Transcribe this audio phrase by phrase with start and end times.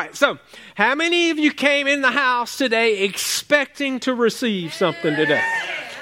[0.00, 0.38] right, so
[0.74, 5.42] how many of you came in the house today expecting to receive something today?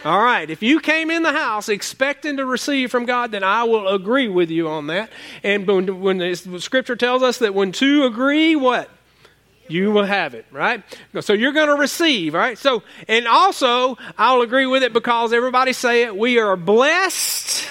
[0.04, 3.64] All right, if you came in the house expecting to receive from God, then I
[3.64, 5.10] will agree with you on that.
[5.42, 8.88] And when, when the scripture tells us that when two agree, what?
[9.66, 10.82] You will have it, right?
[11.20, 12.56] So you're going to receive, right?
[12.56, 16.16] So, and also, I'll agree with it because everybody say it.
[16.16, 17.68] We are blessed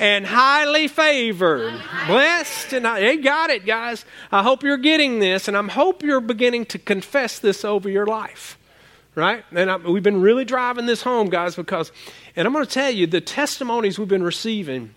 [0.00, 1.74] and highly favored.
[2.06, 4.06] Blessed and I, they got it, guys.
[4.32, 8.06] I hope you're getting this, and I hope you're beginning to confess this over your
[8.06, 8.58] life.
[9.14, 9.44] Right?
[9.52, 11.92] And I, we've been really driving this home, guys, because,
[12.34, 14.94] and I'm going to tell you, the testimonies we've been receiving,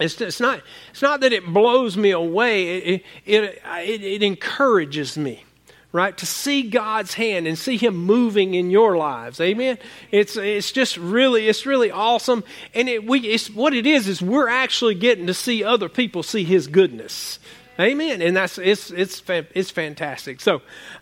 [0.00, 5.16] it's, it's, not, it's not that it blows me away, it, it, it, it encourages
[5.16, 5.44] me
[5.92, 6.16] right?
[6.16, 9.40] To see God's hand and see Him moving in your lives.
[9.40, 9.78] Amen.
[10.10, 14.22] It's it's just really it's really awesome, and it, we it's what it is is
[14.22, 17.38] we're actually getting to see other people see His goodness.
[17.80, 18.20] Amen.
[18.20, 20.40] And that's it's it's it's fantastic.
[20.40, 20.60] So,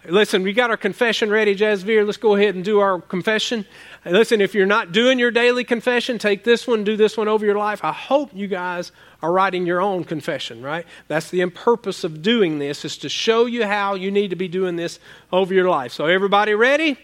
[0.08, 2.06] listen, we got our confession ready, Jasvir.
[2.06, 3.66] Let's go ahead and do our confession.
[4.04, 7.44] Listen, if you're not doing your daily confession, take this one, do this one over
[7.44, 7.84] your life.
[7.84, 8.92] I hope you guys
[9.22, 10.86] are writing your own confession, right?
[11.08, 14.48] That's the purpose of doing this is to show you how you need to be
[14.48, 14.98] doing this
[15.30, 15.92] over your life.
[15.92, 16.96] So everybody ready?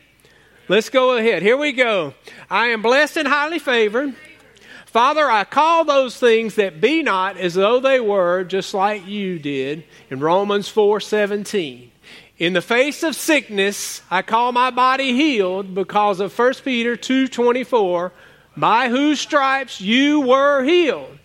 [0.69, 1.42] Let's go ahead.
[1.42, 2.14] Here we go.
[2.48, 4.14] I am blessed and highly favored.
[4.86, 9.38] Father, I call those things that be not as though they were, just like you
[9.38, 11.92] did in Romans 4 17.
[12.38, 18.12] In the face of sickness, I call my body healed because of 1 Peter 2:24,
[18.54, 21.18] by whose stripes you were healed.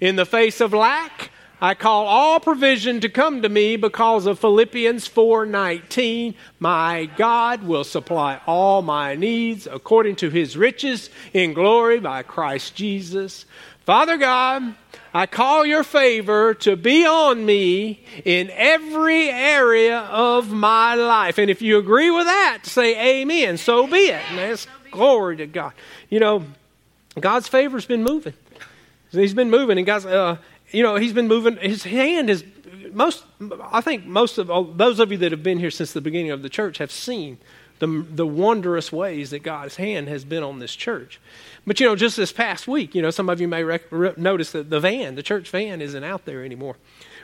[0.00, 4.40] In the face of lack, I call all provision to come to me because of
[4.40, 12.00] Philippians 4:19, my God will supply all my needs according to his riches in glory
[12.00, 13.46] by Christ Jesus.
[13.84, 14.74] Father God,
[15.16, 21.38] I call your favor to be on me in every area of my life.
[21.38, 23.56] And if you agree with that, say amen.
[23.56, 24.20] So be it.
[24.28, 25.72] And that's glory to God.
[26.10, 26.44] You know,
[27.18, 28.34] God's favor's been moving.
[29.10, 30.36] He's been moving, and God's, uh,
[30.70, 31.56] you know, He's been moving.
[31.56, 32.44] His hand is
[32.92, 33.24] most.
[33.72, 36.42] I think most of those of you that have been here since the beginning of
[36.42, 37.38] the church have seen
[37.78, 41.20] the the wondrous ways that God's hand has been on this church.
[41.66, 44.14] But you know, just this past week, you know, some of you may rec- re-
[44.16, 46.76] notice that the van, the church van, isn't out there anymore.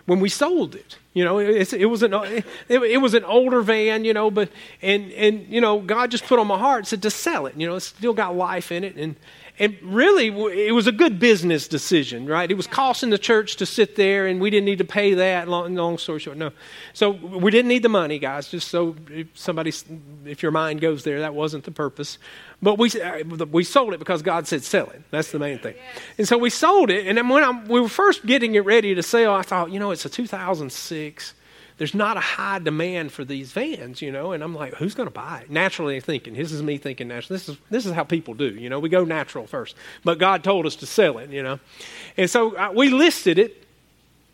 [0.05, 3.63] When we sold it, you know, it, it was an it, it, was an older
[3.63, 4.49] van, you know, but
[4.83, 7.55] and and you know, God just put on my heart said to sell it.
[7.57, 9.15] You know, it's still got life in it, and
[9.59, 10.29] and really,
[10.67, 12.51] it was a good business decision, right?
[12.51, 15.47] It was costing the church to sit there, and we didn't need to pay that.
[15.47, 16.53] Long, long story short, no.
[16.95, 18.49] So we didn't need the money, guys.
[18.49, 19.73] Just so if somebody,
[20.25, 22.17] if your mind goes there, that wasn't the purpose.
[22.63, 25.03] But we uh, we sold it because God said sell it.
[25.11, 25.75] That's the main thing.
[26.17, 28.95] And so we sold it, and then when I, we were first getting it ready
[28.95, 31.35] to sell, I thought, you know, it's a 2006
[31.79, 35.09] there's not a high demand for these vans, you know, and I'm like, who's going
[35.09, 35.51] to buy it?
[35.51, 37.39] Naturally thinking, this is me thinking naturally.
[37.39, 38.79] This is this is how people do, you know.
[38.79, 41.59] We go natural first, but God told us to sell it, you know,
[42.17, 43.67] and so uh, we listed it,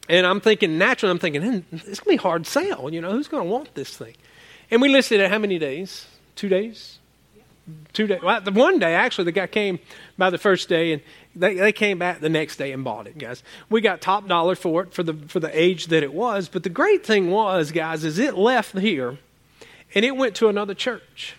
[0.09, 3.13] and I'm thinking naturally, I'm thinking hmm, it's going to be hard sell, you know.
[3.13, 4.15] Who's going to want this thing?
[4.71, 6.07] And we listed it how many days?
[6.37, 6.99] Two days.
[7.93, 8.23] Two days.
[8.23, 9.79] Well, the one day actually, the guy came
[10.17, 11.03] by the first day, and
[11.35, 13.43] they, they came back the next day and bought it, guys.
[13.71, 16.49] We got top dollar for it for the for the age that it was.
[16.49, 19.19] But the great thing was, guys, is it left here
[19.95, 21.35] and it went to another church.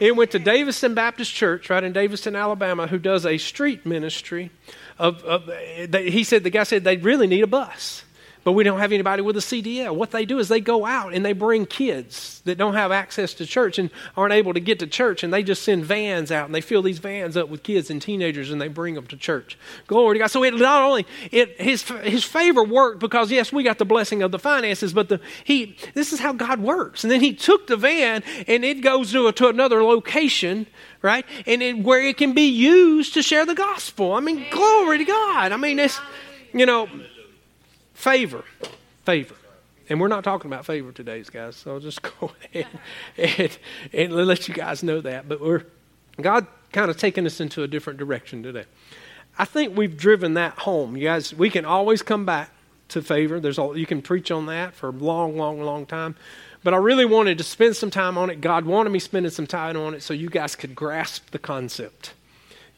[0.00, 4.50] It went to Daviston Baptist Church, right in Daviston, Alabama, who does a street ministry.
[4.98, 8.04] Of, of they, he said the guy said they really need a bus
[8.44, 9.94] but we don't have anybody with a CDL.
[9.94, 13.34] What they do is they go out and they bring kids that don't have access
[13.34, 16.46] to church and aren't able to get to church, and they just send vans out
[16.46, 19.16] and they fill these vans up with kids and teenagers and they bring them to
[19.16, 19.56] church.
[19.86, 20.28] Glory to God.
[20.28, 24.22] So it not only it his his favor worked because yes, we got the blessing
[24.22, 27.04] of the finances, but the he this is how God works.
[27.04, 30.66] And then he took the van and it goes to, a, to another location
[31.02, 31.26] right?
[31.46, 34.14] And it, where it can be used to share the gospel.
[34.14, 35.50] I mean, glory to God.
[35.52, 36.00] I mean, it's,
[36.54, 36.88] you know,
[38.02, 38.42] Favor.
[39.04, 39.36] Favor.
[39.88, 41.54] And we're not talking about favor today, guys.
[41.54, 42.66] So I'll just go ahead
[43.16, 43.58] and,
[43.92, 45.28] and let you guys know that.
[45.28, 45.66] But we're
[46.20, 48.64] God kind of taking us into a different direction today.
[49.38, 50.96] I think we've driven that home.
[50.96, 52.50] You guys, we can always come back
[52.88, 53.38] to favor.
[53.38, 56.16] There's all, you can preach on that for a long, long, long time.
[56.64, 58.40] But I really wanted to spend some time on it.
[58.40, 62.14] God wanted me spending some time on it so you guys could grasp the concept.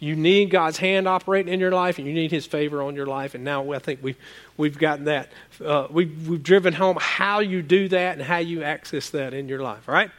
[0.04, 3.06] You need God's hand operating in your life, and you need His favor on your
[3.06, 3.34] life.
[3.34, 4.18] And now I think we've,
[4.56, 5.30] we've gotten that.
[5.64, 9.48] Uh, we've, we've driven home how you do that and how you access that in
[9.48, 9.88] your life.
[9.88, 10.10] Right?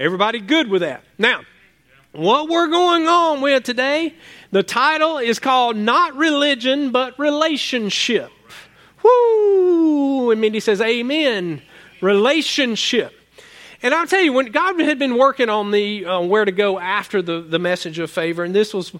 [0.00, 1.04] Everybody good with that?
[1.18, 1.42] Now,
[2.12, 4.14] what we're going on with today,
[4.50, 8.30] the title is called Not Religion, but Relationship.
[9.02, 10.30] Woo!
[10.30, 11.60] And Mindy says, Amen
[12.00, 13.12] Relationship.
[13.84, 16.78] And I'll tell you, when God had been working on the uh, where to go
[16.78, 18.94] after the, the message of favor, and this was,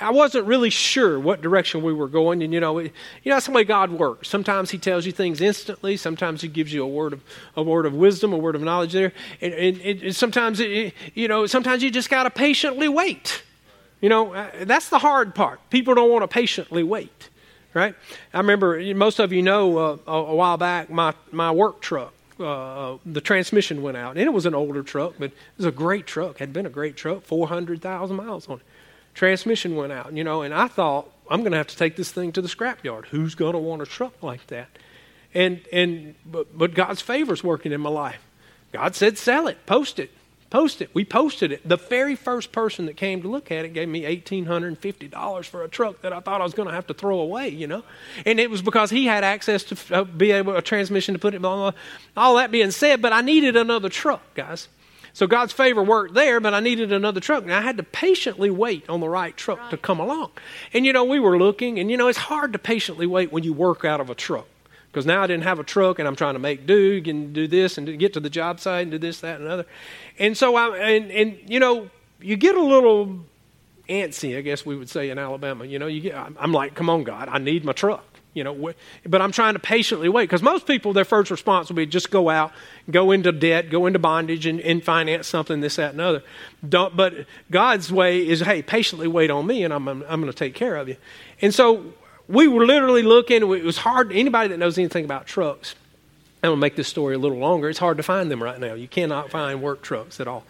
[0.00, 2.42] I wasn't really sure what direction we were going.
[2.42, 2.90] And you know, you
[3.26, 4.30] know, that's the way God works.
[4.30, 5.98] Sometimes He tells you things instantly.
[5.98, 7.22] Sometimes He gives you a word of
[7.54, 9.12] a word of wisdom, a word of knowledge there.
[9.42, 13.42] And, and, and sometimes, it, you know, sometimes you just got to patiently wait.
[14.00, 15.60] You know, uh, that's the hard part.
[15.68, 17.28] People don't want to patiently wait,
[17.74, 17.94] right?
[18.32, 22.14] I remember most of you know uh, a, a while back my my work truck
[22.40, 24.16] uh, the transmission went out.
[24.16, 26.38] And it was an older truck, but it was a great truck.
[26.38, 28.64] Had been a great truck, 400,000 miles on it.
[29.14, 32.12] Transmission went out, you know, and I thought, I'm going to have to take this
[32.12, 33.06] thing to the scrapyard.
[33.06, 34.68] Who's going to want a truck like that?
[35.34, 38.22] And, and but, but God's favor's working in my life.
[38.72, 40.10] God said, sell it, post it.
[40.50, 40.90] Post it.
[40.92, 41.66] We posted it.
[41.66, 45.68] The very first person that came to look at it gave me $1,850 for a
[45.68, 47.84] truck that I thought I was going to have to throw away, you know?
[48.26, 51.34] And it was because he had access to uh, be able, a transmission to put
[51.34, 51.80] it, blah, blah, blah.
[52.16, 54.66] All that being said, but I needed another truck, guys.
[55.12, 57.44] So God's favor worked there, but I needed another truck.
[57.44, 59.70] And I had to patiently wait on the right truck right.
[59.70, 60.32] to come along.
[60.72, 63.44] And, you know, we were looking, and, you know, it's hard to patiently wait when
[63.44, 64.46] you work out of a truck
[64.90, 67.46] because now I didn't have a truck and I'm trying to make do and do
[67.46, 69.66] this and get to the job site and do this, that, and other.
[70.18, 71.90] And so I and and you know
[72.20, 73.20] you get a little
[73.88, 75.64] antsy, I guess we would say in Alabama.
[75.64, 78.04] You know, you get I'm like, come on, God, I need my truck.
[78.32, 78.72] You know,
[79.04, 82.12] but I'm trying to patiently wait because most people, their first response will be just
[82.12, 82.52] go out,
[82.88, 86.22] go into debt, go into bondage, and, and finance something, this, that, and other.
[86.66, 90.32] Don't, but God's way is, hey, patiently wait on me, and I'm, I'm, I'm going
[90.32, 90.96] to take care of you.
[91.42, 91.92] And so
[92.30, 93.42] we were literally looking.
[93.42, 94.12] It was hard.
[94.12, 95.74] Anybody that knows anything about trucks,
[96.42, 97.68] I'm going to make this story a little longer.
[97.68, 98.74] It's hard to find them right now.
[98.74, 100.44] You cannot find work trucks at all,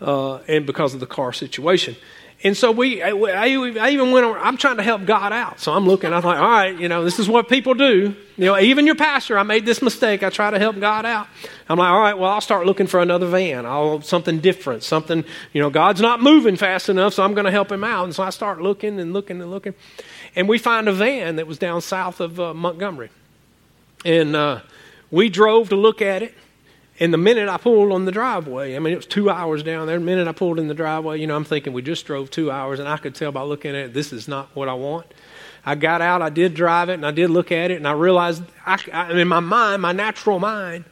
[0.00, 1.96] uh, and because of the car situation.
[2.44, 5.58] And so we, I, I even went on, I'm trying to help God out.
[5.58, 8.14] So I'm looking, I'm like, all right, you know, this is what people do.
[8.36, 10.22] You know, even your pastor, I made this mistake.
[10.22, 11.28] I try to help God out.
[11.66, 13.64] I'm like, all right, well, I'll start looking for another van.
[13.64, 15.24] I'll, something different, something,
[15.54, 18.04] you know, God's not moving fast enough, so I'm going to help him out.
[18.04, 19.74] And so I start looking and looking and looking.
[20.36, 23.10] And we find a van that was down south of uh, Montgomery.
[24.04, 24.60] And, uh,
[25.10, 26.34] we drove to look at it.
[26.98, 29.86] And the minute I pulled on the driveway, I mean, it was two hours down
[29.86, 29.98] there.
[29.98, 32.50] The minute I pulled in the driveway, you know, I'm thinking we just drove two
[32.50, 35.06] hours, and I could tell by looking at it, this is not what I want.
[35.66, 37.92] I got out, I did drive it, and I did look at it, and I
[37.92, 40.84] realized, I, I, in my mind, my natural mind,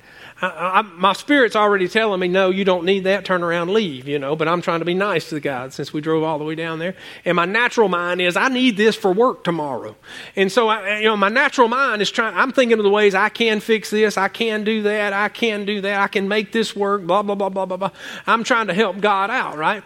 [0.43, 3.25] I, I, my spirit's already telling me, no, you don't need that.
[3.25, 4.09] Turn around, leave.
[4.09, 4.37] You know.
[4.37, 6.55] But I'm trying to be nice to the guy since we drove all the way
[6.55, 6.95] down there.
[7.25, 9.97] And my natural mind is, I need this for work tomorrow.
[10.37, 12.37] And so, I, you know, my natural mind is trying.
[12.37, 14.19] I'm thinking of the ways I can fix this.
[14.19, 15.13] I can do that.
[15.13, 16.01] I can do that.
[16.01, 17.07] I can make this work.
[17.07, 17.91] Blah blah blah blah blah blah.
[18.27, 19.83] I'm trying to help God out, right?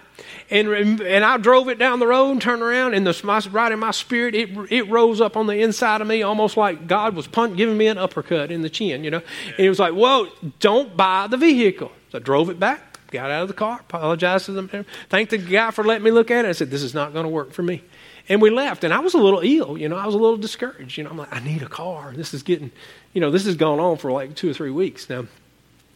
[0.51, 0.69] And,
[1.01, 3.91] and I drove it down the road and turned around, and the, right in my
[3.91, 7.57] spirit, it, it rose up on the inside of me almost like God was punt,
[7.57, 9.23] giving me an uppercut in the chin, you know.
[9.57, 10.29] And it was like, whoa,
[10.61, 11.93] don't buy the vehicle.
[12.11, 15.39] So I drove it back, got out of the car, apologized to them, thanked the
[15.39, 16.49] guy for letting me look at it.
[16.49, 17.83] I said, this is not going to work for me.
[18.31, 20.37] And we left, and I was a little ill, you know, I was a little
[20.37, 20.99] discouraged.
[20.99, 22.13] You know, I'm like, I need a car.
[22.15, 22.71] This is getting,
[23.13, 25.27] you know, this has gone on for like two or three weeks now.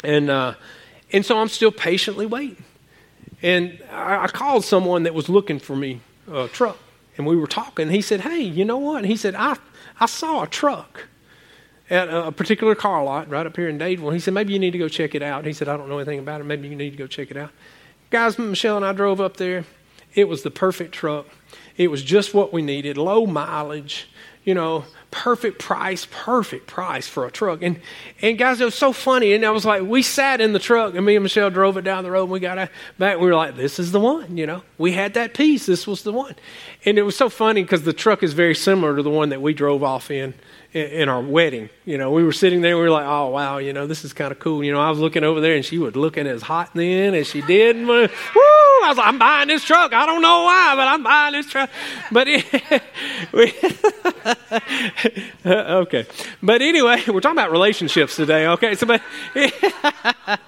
[0.03, 0.55] And, uh,
[1.13, 2.65] and so I'm still patiently waiting.
[3.43, 6.01] And I, I called someone that was looking for me
[6.31, 6.79] a truck,
[7.17, 7.91] and we were talking.
[7.91, 9.57] He said, "Hey, you know what?" He said, "I
[10.01, 11.09] I saw a truck."
[11.91, 14.15] At a particular car lot right up here in Dadeville.
[14.15, 15.45] He said, maybe you need to go check it out.
[15.45, 16.45] He said, I don't know anything about it.
[16.45, 17.51] Maybe you need to go check it out.
[18.09, 19.67] Guys, Michelle and I drove up there.
[20.15, 21.27] It was the perfect truck.
[21.77, 24.09] It was just what we needed low mileage,
[24.43, 27.63] you know, perfect price, perfect price for a truck.
[27.63, 27.81] And
[28.21, 29.35] and guys, it was so funny.
[29.35, 31.83] And I was like, we sat in the truck, and me and Michelle drove it
[31.83, 32.57] down the road, and we got
[32.99, 34.37] back, and we were like, this is the one.
[34.37, 35.67] You know, we had that peace.
[35.67, 36.35] This was the one.
[36.85, 39.41] And it was so funny because the truck is very similar to the one that
[39.41, 40.35] we drove off in
[40.73, 41.69] in our wedding.
[41.85, 44.13] You know, we were sitting there, we were like, oh, wow, you know, this is
[44.13, 44.65] kind of cool.
[44.65, 47.27] You know, I was looking over there and she was looking as hot then as
[47.29, 47.77] she did.
[47.77, 48.09] Woo!
[48.85, 49.93] I was like, I'm buying this truck.
[49.93, 51.71] I don't know why, but I'm buying this truck.
[52.11, 52.83] But, it,
[53.33, 53.53] we,
[55.47, 56.07] okay.
[56.43, 58.75] But anyway, we're talking about relationships today, okay?
[58.75, 59.03] So, but,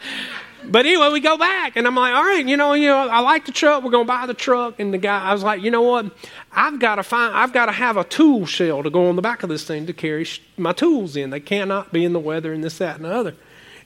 [0.71, 3.21] but anyway, we go back, and I'm like, all right, you know, you know, I
[3.21, 3.83] like the truck.
[3.83, 4.81] We're gonna buy the truck.
[4.81, 6.11] And the guy, I was like, you know what?
[6.53, 7.35] I've got to find.
[7.35, 9.87] I've got to have a tool shell to go on the back of this thing
[9.87, 11.31] to carry my tools in.
[11.31, 13.35] They cannot be in the weather and this, that, and the other.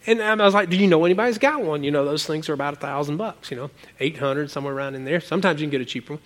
[0.07, 1.83] And I was like, do you know anybody's got one?
[1.83, 3.51] You know, those things are about a thousand bucks.
[3.51, 3.71] You know,
[4.01, 5.21] eight hundred somewhere around in there.
[5.21, 6.23] Sometimes you can get a cheaper one.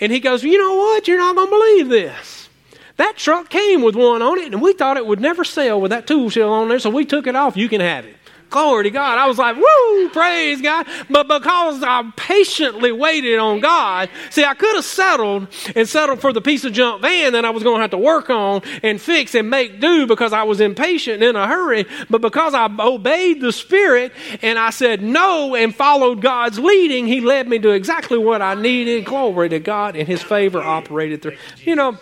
[0.00, 1.08] And he goes, you know what?
[1.08, 2.48] You're not gonna believe this.
[2.96, 5.90] That truck came with one on it, and we thought it would never sell with
[5.90, 7.56] that tool shell on there, so we took it off.
[7.56, 8.16] You can have it.
[8.52, 9.18] Glory to God.
[9.18, 10.86] I was like, woo, praise God.
[11.08, 16.32] But because I patiently waited on God, see, I could have settled and settled for
[16.32, 19.00] the piece of junk van that I was going to have to work on and
[19.00, 21.86] fix and make do because I was impatient and in a hurry.
[22.10, 27.22] But because I obeyed the Spirit and I said no and followed God's leading, He
[27.22, 29.06] led me to exactly what I needed.
[29.06, 29.96] Glory to God.
[29.96, 31.36] And His favor operated through.
[31.62, 31.98] You know,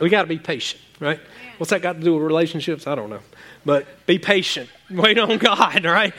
[0.00, 1.20] we got to be patient, right?
[1.58, 2.88] What's that got to do with relationships?
[2.88, 3.20] I don't know.
[3.64, 4.70] But be patient.
[4.90, 6.14] Wait on God, right?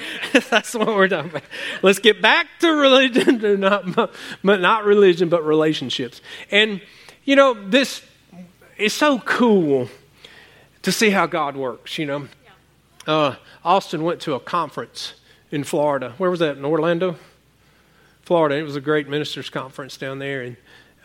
[0.49, 1.43] That's what we're talking about.
[1.81, 6.21] Let's get back to religion, not, but not religion, but relationships.
[6.51, 6.81] And,
[7.25, 8.03] you know, this
[8.77, 9.89] is so cool
[10.83, 12.27] to see how God works, you know.
[13.07, 15.15] Uh, Austin went to a conference
[15.51, 16.13] in Florida.
[16.17, 16.57] Where was that?
[16.57, 17.15] In Orlando?
[18.23, 18.55] Florida.
[18.55, 20.41] It was a great ministers' conference down there.
[20.41, 20.57] And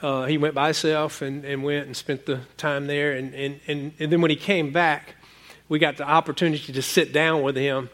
[0.02, 3.12] uh, he went by himself and, and went and spent the time there.
[3.12, 5.15] And, and, and, and then when he came back,
[5.68, 7.90] we got the opportunity to sit down with him.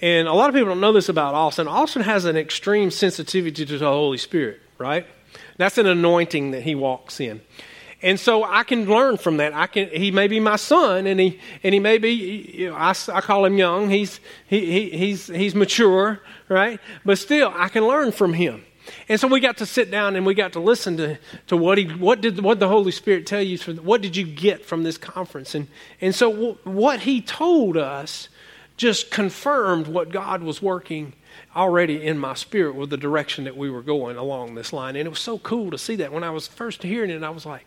[0.00, 1.68] And a lot of people don't know this about Austin.
[1.68, 5.06] Austin has an extreme sensitivity to the Holy Spirit, right?
[5.58, 7.42] That's an anointing that he walks in.
[8.02, 9.52] And so I can learn from that.
[9.52, 9.90] I can.
[9.90, 12.10] He may be my son, and he and he may be.
[12.10, 13.90] You know, I, I call him young.
[13.90, 16.80] He's he, he he's he's mature, right?
[17.04, 18.64] But still, I can learn from him.
[19.08, 21.18] And so we got to sit down and we got to listen to,
[21.48, 24.24] to what he what did what the Holy Spirit tell you from what did you
[24.24, 25.54] get from this conference?
[25.54, 25.68] And
[26.00, 28.28] and so w- what he told us
[28.76, 31.12] just confirmed what God was working
[31.54, 34.96] already in my spirit with the direction that we were going along this line.
[34.96, 36.12] And it was so cool to see that.
[36.12, 37.66] When I was first hearing it I was like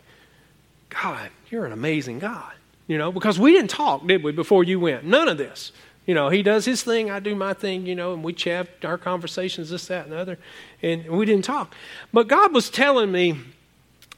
[0.90, 2.52] God you're an amazing God
[2.86, 5.04] you know because we didn't talk did we before you went?
[5.04, 5.72] None of this
[6.06, 8.68] you know, he does his thing, I do my thing, you know, and we chat
[8.84, 10.38] our conversations, this, that, and the other,
[10.82, 11.74] and we didn't talk.
[12.12, 13.40] But God was telling me,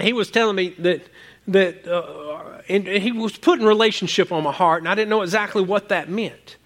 [0.00, 1.02] He was telling me that
[1.49, 5.62] that uh, and, He was putting relationship on my heart, and I didn't know exactly
[5.62, 6.57] what that meant.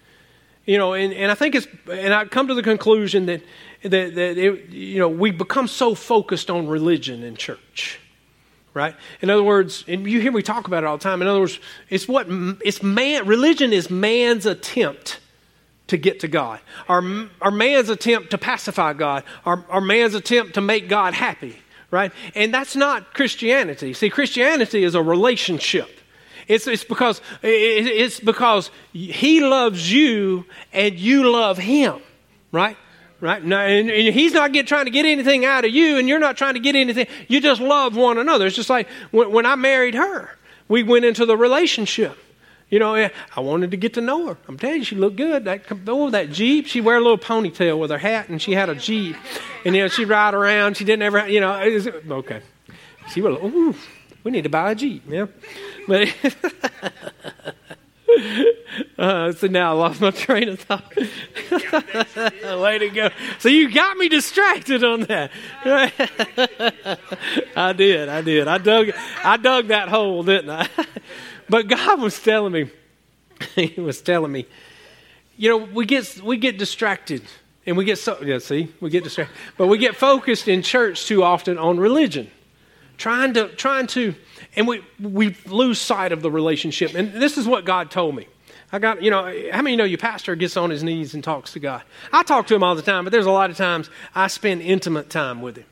[0.65, 3.41] You know, and, and I think it's, and I come to the conclusion that
[3.83, 7.99] that, that it, you know we become so focused on religion in church
[8.73, 8.95] right?
[9.21, 11.21] In other words, and you hear me talk about it all the time.
[11.21, 11.59] In other words,
[11.89, 13.27] it's what it's man.
[13.27, 15.19] Religion is man's attempt
[15.87, 17.03] to get to God, our,
[17.41, 21.57] our man's attempt to pacify God, our, our man's attempt to make God happy,
[21.91, 22.13] right?
[22.33, 23.91] And that's not Christianity.
[23.93, 25.89] See, Christianity is a relationship.
[26.47, 32.01] It's, it's because it's because he loves you and you love him,
[32.53, 32.77] right?
[33.21, 33.43] Right?
[33.43, 36.19] No, and, and, he's not get, trying to get anything out of you, and you're
[36.19, 37.07] not trying to get anything.
[37.27, 38.47] You just love one another.
[38.47, 40.37] It's just like when, when I married her,
[40.67, 42.17] we went into the relationship.
[42.69, 44.37] You know, eh, I wanted to get to know her.
[44.47, 45.43] I'm telling you, she looked good.
[45.43, 46.67] That oh, that Jeep.
[46.67, 49.17] She wear a little ponytail with her hat, and she had a Jeep,
[49.65, 50.77] and you know she'd ride around.
[50.77, 52.41] She didn't ever, you know, was, okay.
[53.13, 53.75] She was, ooh,
[54.23, 55.25] we need to buy a Jeep, yeah.
[55.85, 56.15] But
[58.97, 60.95] Uh, so now I lost my train of thought.
[62.61, 63.09] Way to go.
[63.39, 65.31] So you got me distracted on that.
[67.55, 68.47] I did, I did.
[68.47, 68.91] I dug
[69.23, 70.67] I dug that hole, didn't I?
[71.49, 72.69] but God was telling me,
[73.55, 74.45] He was telling me,
[75.37, 77.23] you know, we get we get distracted
[77.65, 79.35] and we get so yeah, see, we get distracted.
[79.57, 82.29] But we get focused in church too often on religion.
[82.97, 84.15] Trying to trying to
[84.55, 86.93] and we, we lose sight of the relationship.
[86.93, 88.27] And this is what God told me.
[88.73, 91.53] I got, you know, how many know your pastor gets on his knees and talks
[91.53, 91.83] to God?
[92.13, 94.61] I talk to him all the time, but there's a lot of times I spend
[94.61, 95.65] intimate time with him.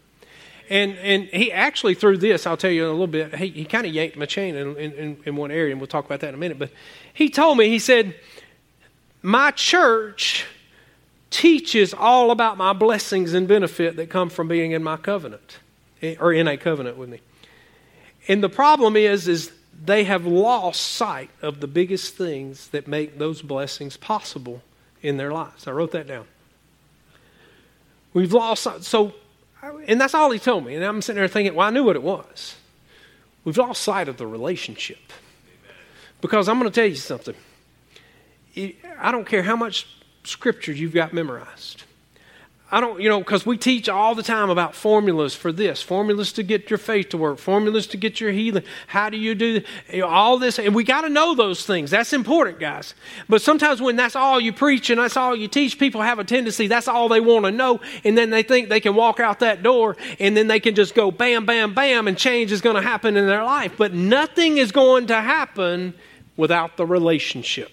[0.70, 3.66] And, and he actually, through this, I'll tell you in a little bit, he, he
[3.66, 6.30] kind of yanked my chain in, in, in one area, and we'll talk about that
[6.30, 6.60] in a minute.
[6.60, 6.72] But
[7.14, 8.16] he told me, he said,
[9.24, 10.46] My church
[11.32, 15.58] teaches all about my blessings and benefit that come from being in my covenant,
[16.04, 17.22] eh, or in a covenant with me.
[18.30, 19.52] And the problem is, is
[19.84, 24.62] they have lost sight of the biggest things that make those blessings possible
[25.02, 25.68] in their lives.
[25.68, 26.26] I wrote that down.
[28.14, 28.84] We've lost sight.
[28.84, 29.16] So,
[29.88, 30.76] and that's all he told me.
[30.76, 32.56] And I'm sitting there thinking, well, I knew what it was.
[33.44, 35.12] We've lost sight of the relationship.
[36.22, 37.36] Because I'm going to tell you something.
[38.56, 39.88] I don't care how much
[40.24, 41.84] scripture you've got memorized.
[42.72, 46.32] I don't, you know, because we teach all the time about formulas for this, formulas
[46.34, 48.64] to get your faith to work, formulas to get your healing.
[48.88, 49.62] How do you do
[49.92, 50.60] you know, all this?
[50.60, 51.90] And we got to know those things.
[51.90, 52.94] That's important, guys.
[53.28, 56.24] But sometimes when that's all you preach and that's all you teach, people have a
[56.24, 57.82] tendency, that's all they want to know.
[58.04, 60.94] And then they think they can walk out that door and then they can just
[60.94, 63.74] go bam, bam, bam, and change is going to happen in their life.
[63.78, 65.96] But nothing is going to happen
[66.38, 67.72] without the relationship.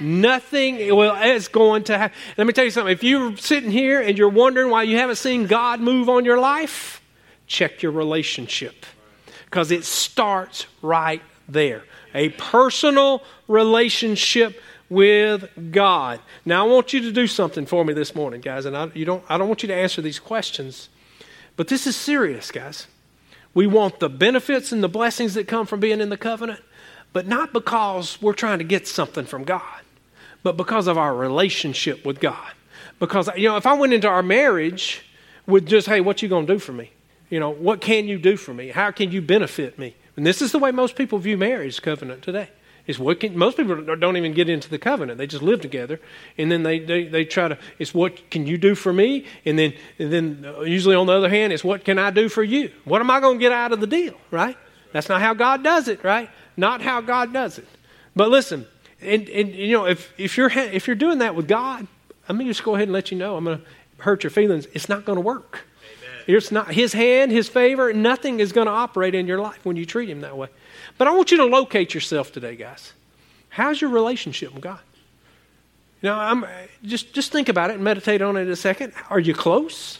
[0.00, 2.16] Nothing is going to happen.
[2.36, 2.92] Let me tell you something.
[2.92, 6.38] If you're sitting here and you're wondering why you haven't seen God move on your
[6.38, 7.02] life,
[7.46, 8.86] check your relationship
[9.44, 11.84] because it starts right there.
[12.14, 16.20] A personal relationship with God.
[16.44, 19.04] Now, I want you to do something for me this morning, guys, and I, you
[19.04, 20.88] don't, I don't want you to answer these questions,
[21.56, 22.86] but this is serious, guys.
[23.54, 26.60] We want the benefits and the blessings that come from being in the covenant,
[27.12, 29.82] but not because we're trying to get something from God,
[30.42, 32.52] but because of our relationship with God.
[32.98, 35.02] Because, you know, if I went into our marriage
[35.46, 36.90] with just, hey, what you going to do for me?
[37.30, 38.68] You know, what can you do for me?
[38.68, 39.94] How can you benefit me?
[40.16, 42.50] And this is the way most people view marriage covenant today.
[42.86, 45.18] Is what can, most people don't even get into the covenant.
[45.18, 46.00] They just live together,
[46.36, 47.58] and then they, they, they try to.
[47.78, 51.12] It's what can you do for me, and then and then uh, usually on the
[51.12, 52.72] other hand, it's what can I do for you?
[52.84, 54.14] What am I going to get out of the deal?
[54.30, 54.56] Right?
[54.92, 56.02] That's not how God does it.
[56.02, 56.30] Right?
[56.56, 57.68] Not how God does it.
[58.16, 58.66] But listen,
[59.02, 61.86] and, and you know if if you're if you're doing that with God,
[62.28, 63.36] let me just go ahead and let you know.
[63.36, 63.64] I'm going to
[63.98, 64.66] hurt your feelings.
[64.72, 65.66] It's not going to work.
[66.26, 69.76] It's not His hand, His favor, nothing is going to operate in your life when
[69.76, 70.48] you treat Him that way.
[70.98, 72.92] But I want you to locate yourself today, guys.
[73.48, 74.80] How's your relationship with God?
[76.02, 76.46] You know, I'm,
[76.82, 78.92] just, just think about it and meditate on it a second.
[79.10, 79.98] Are you close?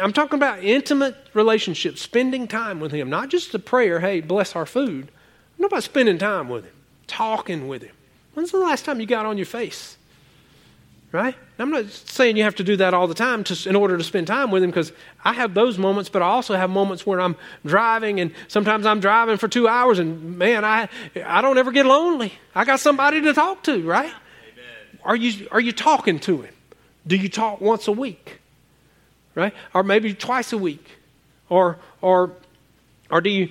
[0.00, 4.56] I'm talking about intimate relationships, spending time with Him, not just a prayer, hey, bless
[4.56, 5.10] our food.
[5.58, 6.74] I'm about spending time with Him,
[7.08, 7.94] talking with Him.
[8.34, 9.96] When's the last time you got on your face?
[11.10, 11.34] Right?
[11.58, 14.04] I'm not saying you have to do that all the time to, in order to
[14.04, 14.92] spend time with him because
[15.24, 17.34] I have those moments, but I also have moments where I'm
[17.64, 20.88] driving and sometimes I'm driving for two hours and man, I,
[21.24, 22.34] I don't ever get lonely.
[22.54, 24.12] I got somebody to talk to, right?
[25.02, 26.54] Are you, are you talking to him?
[27.06, 28.40] Do you talk once a week?
[29.34, 29.54] Right?
[29.72, 30.86] Or maybe twice a week?
[31.48, 32.32] Or, or
[33.10, 33.48] or do you,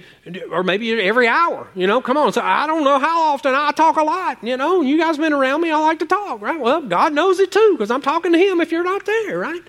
[0.51, 2.31] or maybe every hour, you know, come on.
[2.31, 4.81] So I don't know how often I talk a lot, you know.
[4.81, 6.59] You guys been around me, I like to talk, right?
[6.59, 9.61] Well, God knows it too, because I'm talking to Him if you're not there, right?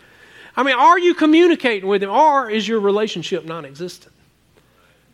[0.57, 4.15] I mean, are you communicating with Him, or is your relationship non existent?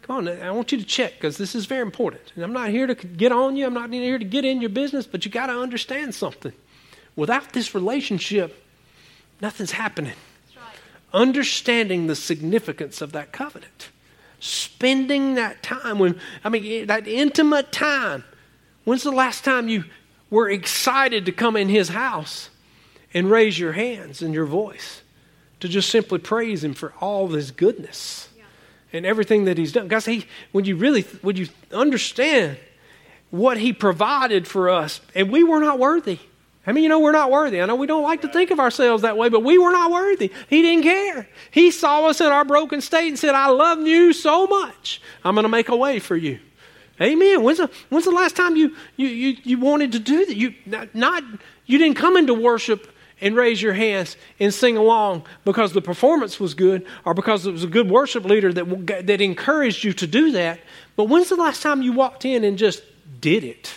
[0.03, 2.33] Come on, I want you to check because this is very important.
[2.35, 4.71] And I'm not here to get on you, I'm not here to get in your
[4.71, 6.53] business, but you got to understand something.
[7.17, 8.61] Without this relationship,
[9.41, 10.17] nothing's happening.
[10.57, 10.75] Right.
[11.13, 13.89] Understanding the significance of that covenant
[14.45, 18.25] spending that time when i mean that intimate time.
[18.85, 19.85] When's the last time you
[20.29, 22.51] were excited to come in his house
[23.15, 25.01] and raise your hands and your voice
[25.61, 28.45] to just simply praise him for all his goodness yeah.
[28.93, 29.89] and everything that he's done?
[29.89, 32.59] Guys he when you really when you understand
[33.31, 35.01] what he provided for us?
[35.15, 36.19] And we were not worthy
[36.67, 37.61] I mean, you know we're not worthy?
[37.61, 39.91] I know we don't like to think of ourselves that way, but we were not
[39.91, 40.33] worthy.
[40.49, 41.29] He didn't care.
[41.51, 45.03] He saw us in our broken state and said, I love you so much.
[45.25, 46.39] I'm going to make a way for you.
[47.01, 47.43] Amen.
[47.43, 50.37] When's the, when's the last time you, you, you, you wanted to do that?
[50.37, 51.23] You, not, not,
[51.67, 56.41] you didn't come into worship and raise your hands and sing along because the performance
[56.41, 60.07] was good or because it was a good worship leader that, that encouraged you to
[60.07, 60.61] do that.
[60.97, 62.83] But when's the last time you walked in and just
[63.21, 63.75] did it?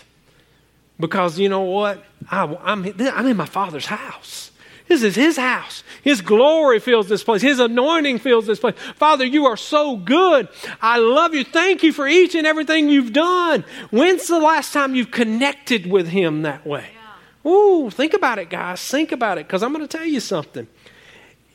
[0.99, 2.03] Because you know what?
[2.29, 4.51] I, am I'm, I'm in my Father's house.
[4.87, 5.83] This is His house.
[6.01, 7.41] His glory fills this place.
[7.41, 8.75] His anointing fills this place.
[8.95, 10.47] Father, you are so good.
[10.81, 11.43] I love you.
[11.43, 13.65] Thank you for each and everything you've done.
[13.91, 16.87] When's the last time you've connected with Him that way?
[17.43, 17.51] Yeah.
[17.51, 18.81] Ooh, think about it, guys.
[18.81, 20.67] Think about it, because I'm going to tell you something.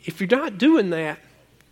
[0.05, 1.19] If you're not doing that,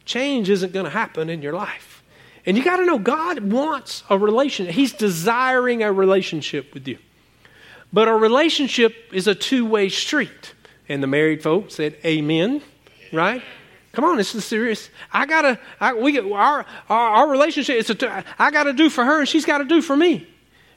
[0.04, 2.02] change isn't going to happen in your life.
[2.46, 4.74] And you got to know God wants a relationship.
[4.74, 6.98] He's desiring a relationship with you.
[7.92, 10.55] But our relationship is a two way street.
[10.88, 12.62] And the married folks said, Amen,
[13.12, 13.42] right?
[13.92, 14.88] Come on, this is serious.
[15.12, 17.76] I gotta, I, we our, our, our relationship.
[17.76, 20.26] It's a, I gotta do for her, and she's got to do for me,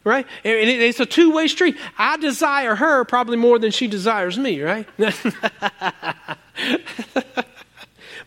[0.04, 0.26] right?
[0.44, 1.78] And it, it's a two way street.
[1.98, 4.88] I desire her probably more than she desires me, right?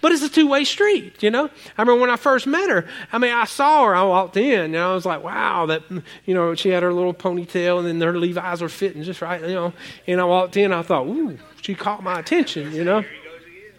[0.07, 1.47] But it's a two way street, you know.
[1.77, 2.87] I remember when I first met her.
[3.13, 3.97] I mean, I saw her.
[3.97, 5.83] I walked in, and I was like, "Wow, that
[6.27, 9.41] you know." She had her little ponytail, and then her Levi's were fitting just right,
[9.41, 9.73] you know.
[10.07, 10.73] And I walked in.
[10.73, 13.05] I thought, "Ooh," she caught my attention, you know.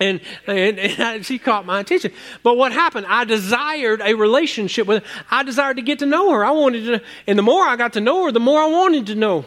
[0.01, 2.11] And, and, and, she caught my attention.
[2.43, 3.05] But what happened?
[3.07, 5.09] I desired a relationship with her.
[5.31, 6.43] I desired to get to know her.
[6.43, 9.07] I wanted to, and the more I got to know her, the more I wanted
[9.07, 9.45] to know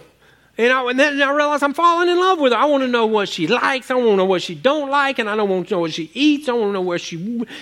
[0.60, 2.58] and, I, and then I realized I'm falling in love with her.
[2.58, 3.90] I want to know what she likes.
[3.90, 5.94] I want to know what she don't like, and I don't want to know what
[5.94, 6.48] she eats.
[6.48, 7.16] I want to know where she,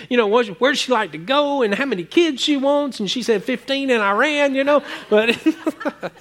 [0.09, 2.99] you know, where, where she like to go and how many kids she wants.
[2.99, 4.83] And she said 15 in Iran, you know.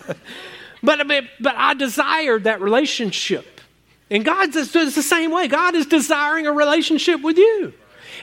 [0.80, 3.60] But, but, but I desired that relationship.
[4.10, 5.48] And God is the same way.
[5.48, 7.74] God is desiring a relationship with you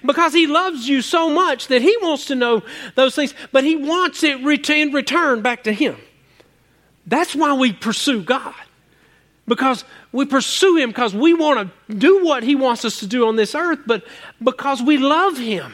[0.05, 2.63] because he loves you so much that he wants to know
[2.95, 5.97] those things, but he wants it in return back to him.
[7.07, 8.53] That's why we pursue God.
[9.47, 13.27] Because we pursue Him because we want to do what He wants us to do
[13.27, 14.03] on this earth, but
[14.43, 15.73] because we love Him.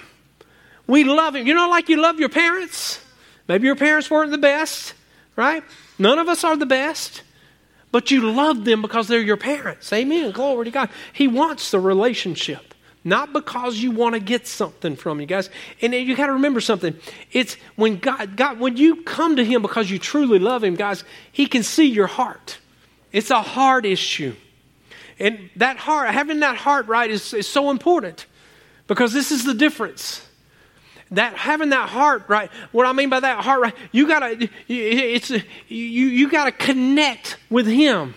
[0.88, 1.48] We love Him.
[1.48, 3.00] You know, like you love your parents?
[3.48, 4.94] Maybe your parents weren't the best,
[5.38, 5.64] right?
[5.98, 7.24] None of us are the best.
[7.92, 9.92] but you love them because they're your parents.
[9.94, 10.32] Amen.
[10.32, 10.90] Glory to God.
[11.14, 12.71] He wants the relationship,
[13.04, 15.50] not because you want to get something from you guys.
[15.82, 16.96] And you got to remember something.
[17.32, 21.04] It's when God, God, when you come to Him because you truly love Him, guys,
[21.32, 22.60] He can see your heart.
[23.12, 24.36] It's a heart issue.
[25.20, 28.26] And that heart, having that heart right is, is so important
[28.88, 30.26] because this is the difference
[31.12, 35.30] that having that heart right what i mean by that heart right you gotta it's
[35.30, 38.14] you, you gotta connect with him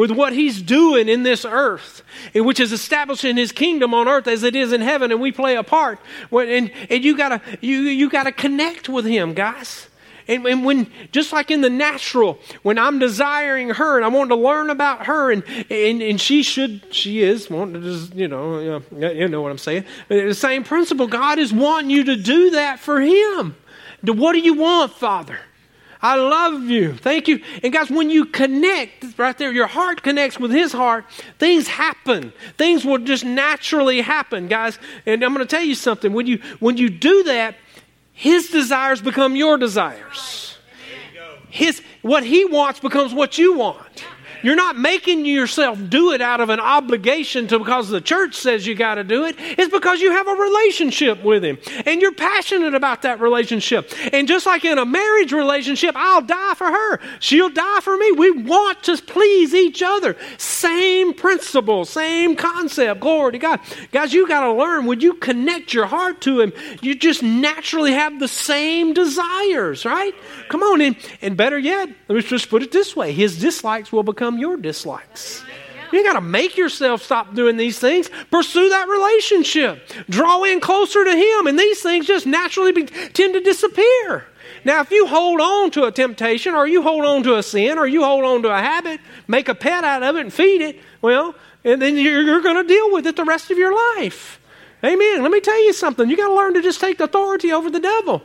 [0.00, 2.02] with what he's doing in this earth
[2.34, 5.56] which is establishing his kingdom on earth as it is in heaven and we play
[5.56, 5.98] a part
[6.32, 9.88] and, and you gotta you, you gotta connect with him guys
[10.30, 14.30] and, and, when, just like in the natural, when I'm desiring her and I want
[14.30, 18.28] to learn about her, and, and, and she should, she is wanting to just, you
[18.28, 19.86] know, you know what I'm saying.
[20.06, 21.08] The same principle.
[21.08, 23.56] God is wanting you to do that for Him.
[24.04, 25.40] What do you want, Father?
[26.02, 26.94] I love you.
[26.94, 27.42] Thank you.
[27.62, 31.04] And guys, when you connect right there, your heart connects with his heart,
[31.38, 32.32] things happen.
[32.56, 34.78] Things will just naturally happen, guys.
[35.04, 36.12] And I'm going to tell you something.
[36.12, 37.56] When you when you do that,
[38.12, 40.58] his desires become your desires.
[41.50, 44.04] His, what he wants becomes what you want.
[44.42, 48.66] You're not making yourself do it out of an obligation to because the church says
[48.66, 49.36] you got to do it.
[49.38, 53.92] It's because you have a relationship with him and you're passionate about that relationship.
[54.12, 57.00] And just like in a marriage relationship, I'll die for her.
[57.20, 58.12] She'll die for me.
[58.12, 60.16] We want to please each other.
[60.38, 63.00] Same principle, same concept.
[63.00, 63.60] Glory to God.
[63.92, 67.92] Guys, you got to learn when you connect your heart to him, you just naturally
[67.92, 70.14] have the same desires, right?
[70.48, 70.96] Come on in.
[71.22, 74.56] And better yet, let me just put it this way his dislikes will become your
[74.56, 75.42] dislikes.
[75.92, 78.08] You got to make yourself stop doing these things.
[78.30, 79.88] Pursue that relationship.
[80.08, 84.26] Draw in closer to Him, and these things just naturally be, tend to disappear.
[84.64, 87.78] Now, if you hold on to a temptation, or you hold on to a sin,
[87.78, 90.60] or you hold on to a habit, make a pet out of it and feed
[90.60, 93.74] it, well, and then you're, you're going to deal with it the rest of your
[93.96, 94.40] life.
[94.84, 95.22] Amen.
[95.22, 96.08] Let me tell you something.
[96.08, 98.22] You got to learn to just take authority over the devil.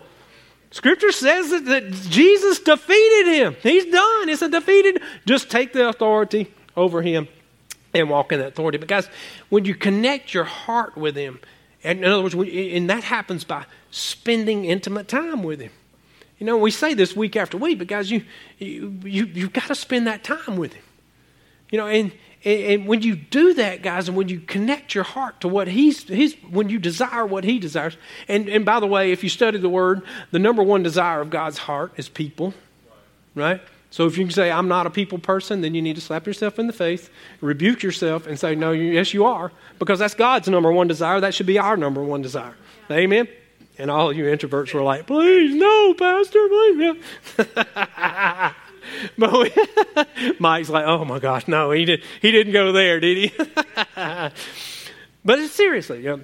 [0.75, 3.55] Scripture says that, that Jesus defeated him.
[3.63, 4.27] He's done.
[4.27, 5.01] It's a defeated.
[5.25, 7.29] Just take the authority over him
[7.93, 8.77] and walk in that authority.
[8.77, 9.07] But guys,
[9.47, 11.39] when you connect your heart with him,
[11.81, 15.71] and in other words, and that happens by spending intimate time with him.
[16.39, 18.25] You know, we say this week after week, but guys, you,
[18.57, 20.83] you, you, you've got to spend that time with him.
[21.71, 21.87] You know,
[22.45, 25.67] and, and when you do that, guys, and when you connect your heart to what
[25.67, 29.29] he's, he's when you desire what he desires, and, and by the way, if you
[29.29, 32.53] study the word, the number one desire of God's heart is people,
[33.33, 33.61] right?
[33.89, 36.27] So if you can say, I'm not a people person, then you need to slap
[36.27, 37.09] yourself in the face,
[37.41, 41.19] rebuke yourself, and say, No, you, yes, you are, because that's God's number one desire.
[41.19, 42.55] That should be our number one desire.
[42.91, 43.27] Amen?
[43.77, 46.97] And all you introverts were like, Please, no, Pastor, please.
[49.17, 49.51] but
[50.39, 53.33] Mike's like, oh my gosh, no, he, did, he didn't go there, did he?
[55.25, 56.21] but seriously, you know,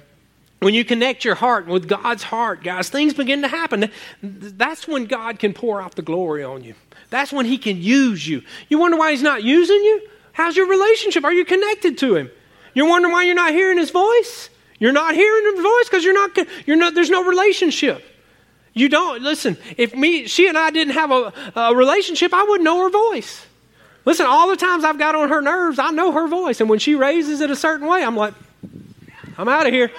[0.60, 3.90] when you connect your heart with God's heart, guys, things begin to happen.
[4.22, 6.74] That's when God can pour out the glory on you.
[7.10, 8.42] That's when He can use you.
[8.68, 10.08] You wonder why He's not using you?
[10.32, 11.24] How's your relationship?
[11.24, 12.30] Are you connected to Him?
[12.74, 14.50] You're wondering why you're not hearing His voice?
[14.78, 16.38] You're not hearing His voice because you're not.
[16.66, 16.94] You're not.
[16.94, 18.04] There's no relationship.
[18.74, 22.64] You don't, listen, if me, she and I didn't have a, a relationship, I wouldn't
[22.64, 23.44] know her voice.
[24.04, 26.60] Listen, all the times I've got on her nerves, I know her voice.
[26.60, 28.34] And when she raises it a certain way, I'm like,
[29.38, 29.90] I'm out of here.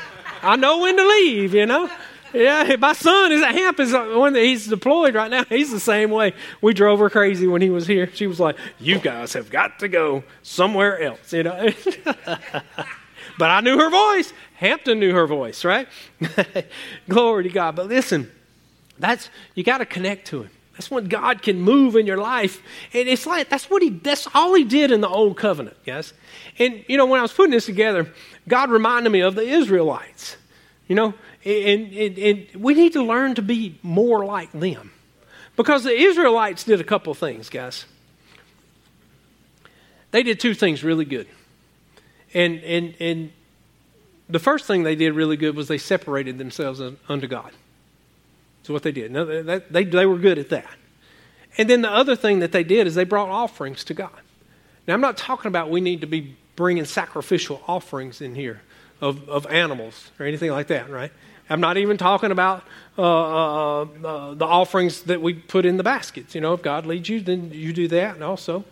[0.42, 1.90] I know when to leave, you know?
[2.34, 5.46] Yeah, my son is at Hamp is when he's deployed right now.
[5.46, 6.34] He's the same way.
[6.62, 8.10] We drove her crazy when he was here.
[8.12, 11.70] She was like, "You guys have got to go somewhere else," you know.
[13.38, 14.34] but I knew her voice.
[14.56, 15.88] Hampton knew her voice, right?
[17.08, 17.76] Glory to God.
[17.76, 18.32] But listen,
[19.04, 20.50] that's you got to connect to him.
[20.74, 22.62] That's when God can move in your life.
[22.94, 26.14] And it's like that's what he that's all he did in the old covenant, guys.
[26.58, 28.12] And you know, when I was putting this together,
[28.48, 30.38] God reminded me of the Israelites.
[30.88, 31.14] You know,
[31.46, 34.92] and, and, and we need to learn to be more like them.
[35.56, 37.86] Because the Israelites did a couple things, guys.
[40.12, 41.28] They did two things really good.
[42.34, 43.32] And and and
[44.30, 47.52] the first thing they did really good was they separated themselves unto God.
[48.64, 49.12] That's what they did.
[49.12, 50.70] No, they, they, they were good at that.
[51.58, 54.22] And then the other thing that they did is they brought offerings to God.
[54.88, 58.62] Now, I'm not talking about we need to be bringing sacrificial offerings in here
[59.02, 61.12] of, of animals or anything like that, right?
[61.50, 62.64] I'm not even talking about
[62.96, 66.36] uh, uh, uh, the offerings that we put in the baskets.
[66.36, 68.14] You know, if God leads you, then you do that.
[68.14, 68.64] And also,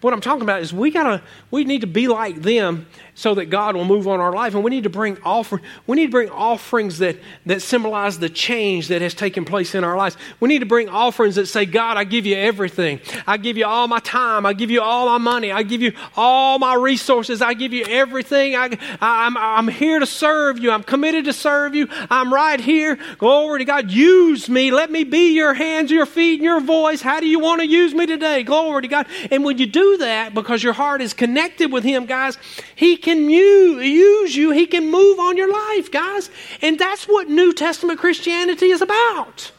[0.00, 3.46] what I'm talking about is we gotta, we need to be like them so that
[3.46, 5.62] God will move on our life, and we need to bring offering.
[5.88, 9.82] We need to bring offerings that that symbolize the change that has taken place in
[9.82, 10.16] our lives.
[10.38, 13.00] We need to bring offerings that say, God, I give you everything.
[13.26, 14.46] I give you all my time.
[14.46, 15.50] I give you all my money.
[15.50, 17.42] I give you all my resources.
[17.42, 18.54] I give you everything.
[18.54, 18.66] I,
[19.00, 20.70] I I'm I'm here to serve you.
[20.70, 21.88] I'm committed to serve you.
[22.10, 22.98] I'm right here.
[23.18, 23.90] Glory to God.
[23.90, 24.70] Use me.
[24.70, 27.00] Let me be your hands, your feet, and your voice.
[27.00, 28.42] How do you want to use me today?
[28.42, 29.06] Glory to God.
[29.30, 32.38] And when you do that, because your heart is connected with Him, guys,
[32.74, 34.50] He can use you.
[34.50, 36.30] He can move on your life, guys.
[36.62, 39.50] And that's what New Testament Christianity is about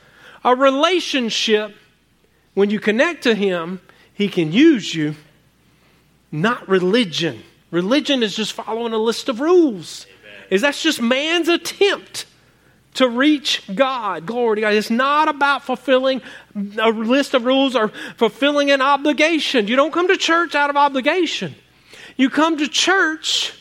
[0.44, 1.76] a relationship.
[2.54, 3.82] When you connect to Him,
[4.13, 5.15] He can use you,
[6.32, 7.44] not religion.
[7.72, 10.06] Religion is just following a list of rules.
[10.50, 12.28] Is that's just man's attempt
[12.96, 14.26] to reach God.
[14.26, 14.74] Glory to God.
[14.74, 16.22] It's not about fulfilling
[16.56, 19.68] a list of rules or fulfilling an obligation.
[19.68, 21.56] You don't come to church out of obligation.
[22.18, 23.54] You come to church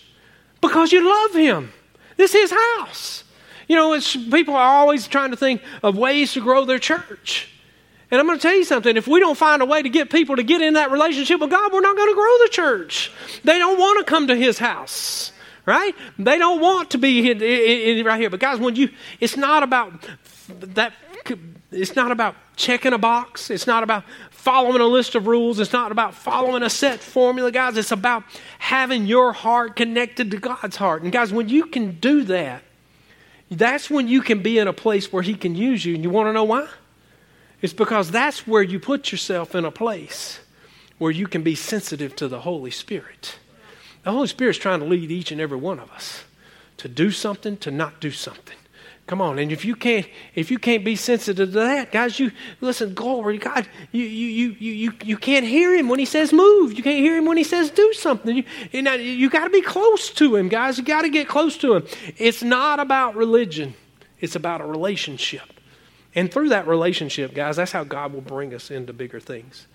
[0.60, 1.72] because you love Him.
[2.16, 3.24] This is His house.
[3.68, 7.50] You know, it's, people are always trying to think of ways to grow their church.
[8.10, 10.10] And I'm going to tell you something if we don't find a way to get
[10.10, 13.10] people to get in that relationship with God, we're not going to grow the church.
[13.42, 15.32] They don't want to come to His house
[15.66, 15.94] right?
[16.18, 18.30] They don't want to be right here.
[18.30, 20.06] But guys, when you, it's not about
[20.48, 20.92] that.
[21.70, 23.50] It's not about checking a box.
[23.50, 25.58] It's not about following a list of rules.
[25.58, 27.76] It's not about following a set formula, guys.
[27.76, 28.22] It's about
[28.60, 31.02] having your heart connected to God's heart.
[31.02, 32.62] And guys, when you can do that,
[33.50, 35.96] that's when you can be in a place where He can use you.
[35.96, 36.68] And you want to know why?
[37.60, 40.38] It's because that's where you put yourself in a place
[40.98, 43.38] where you can be sensitive to the Holy Spirit.
[44.04, 46.24] The Holy Spirit's trying to lead each and every one of us
[46.76, 48.56] to do something, to not do something.
[49.06, 52.30] Come on, and if you can't, if you can't be sensitive to that, guys, you
[52.62, 52.94] listen.
[52.94, 53.68] Glory God.
[53.92, 56.72] You you you you you can't hear him when he says move.
[56.72, 58.44] You can't hear him when he says do something.
[58.72, 60.78] You know, you got to be close to him, guys.
[60.78, 61.86] You got to get close to him.
[62.16, 63.74] It's not about religion.
[64.20, 65.52] It's about a relationship,
[66.14, 69.66] and through that relationship, guys, that's how God will bring us into bigger things.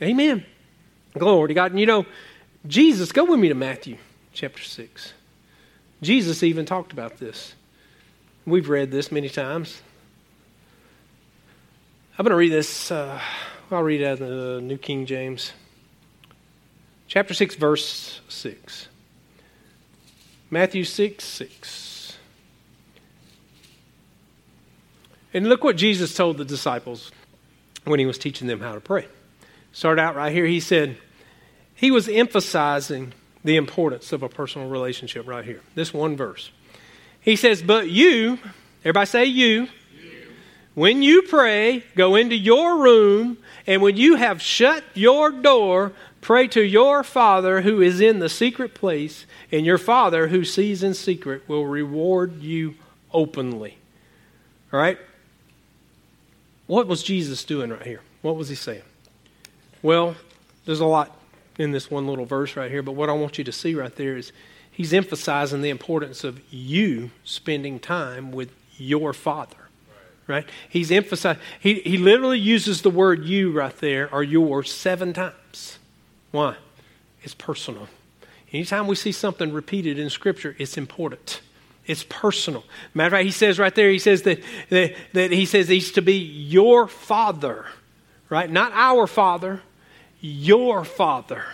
[0.00, 0.46] Amen.
[1.18, 1.72] Glory to God.
[1.72, 2.06] And you know,
[2.66, 3.98] Jesus, go with me to Matthew
[4.32, 5.12] chapter 6.
[6.02, 7.54] Jesus even talked about this.
[8.44, 9.80] We've read this many times.
[12.18, 12.90] I'm going to read this.
[12.90, 13.20] Uh,
[13.70, 15.52] I'll read out of the New King James.
[17.08, 18.88] Chapter 6, verse 6.
[20.50, 22.16] Matthew 6, 6.
[25.34, 27.12] And look what Jesus told the disciples
[27.84, 29.06] when he was teaching them how to pray.
[29.72, 30.46] Start out right here.
[30.46, 30.96] He said,
[31.76, 33.12] he was emphasizing
[33.44, 35.60] the importance of a personal relationship right here.
[35.74, 36.50] This one verse.
[37.20, 38.38] He says, But you,
[38.80, 39.68] everybody say you,
[40.74, 46.48] when you pray, go into your room, and when you have shut your door, pray
[46.48, 50.92] to your Father who is in the secret place, and your Father who sees in
[50.92, 52.74] secret will reward you
[53.12, 53.78] openly.
[54.72, 54.98] All right?
[56.66, 58.02] What was Jesus doing right here?
[58.22, 58.82] What was he saying?
[59.82, 60.16] Well,
[60.66, 61.15] there's a lot
[61.58, 63.94] in this one little verse right here, but what I want you to see right
[63.94, 64.32] there is
[64.70, 69.56] he's emphasizing the importance of you spending time with your father.
[70.26, 70.48] Right?
[70.68, 75.78] He's emphasizing, he, he literally uses the word you right there or yours seven times.
[76.32, 76.56] Why?
[77.22, 77.88] It's personal.
[78.52, 81.40] Anytime we see something repeated in Scripture, it's important.
[81.86, 82.64] It's personal.
[82.92, 84.40] Matter of fact, he says right there, he says that,
[84.70, 87.66] that, that he says he's to be your father,
[88.28, 88.50] right?
[88.50, 89.62] Not our father,
[90.20, 91.44] your father.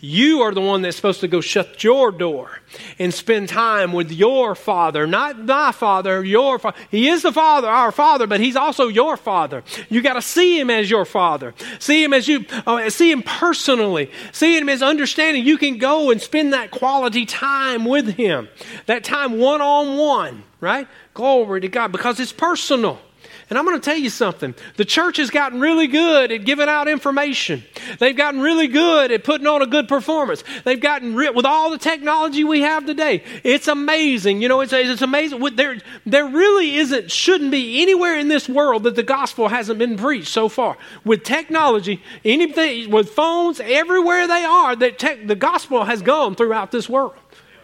[0.00, 2.60] You are the one that's supposed to go shut your door
[2.98, 6.78] and spend time with your father, not my father, your father.
[6.90, 9.62] He is the father, our father, but he's also your father.
[9.88, 11.54] You got to see him as your father.
[11.78, 14.10] See him as you, uh, see him personally.
[14.32, 15.44] See him as understanding.
[15.44, 18.48] You can go and spend that quality time with him,
[18.86, 20.88] that time one on one, right?
[21.14, 22.98] Glory to God, because it's personal.
[23.48, 24.56] And I'm going to tell you something.
[24.76, 27.62] The church has gotten really good at giving out information.
[28.00, 30.42] They've gotten really good at putting on a good performance.
[30.64, 34.42] They've gotten, re- with all the technology we have today, it's amazing.
[34.42, 35.40] You know, it's, it's amazing.
[35.54, 39.96] There, there really isn't, shouldn't be anywhere in this world that the gospel hasn't been
[39.96, 40.76] preached so far.
[41.04, 46.72] With technology, anything, with phones, everywhere they are, that te- the gospel has gone throughout
[46.72, 47.14] this world.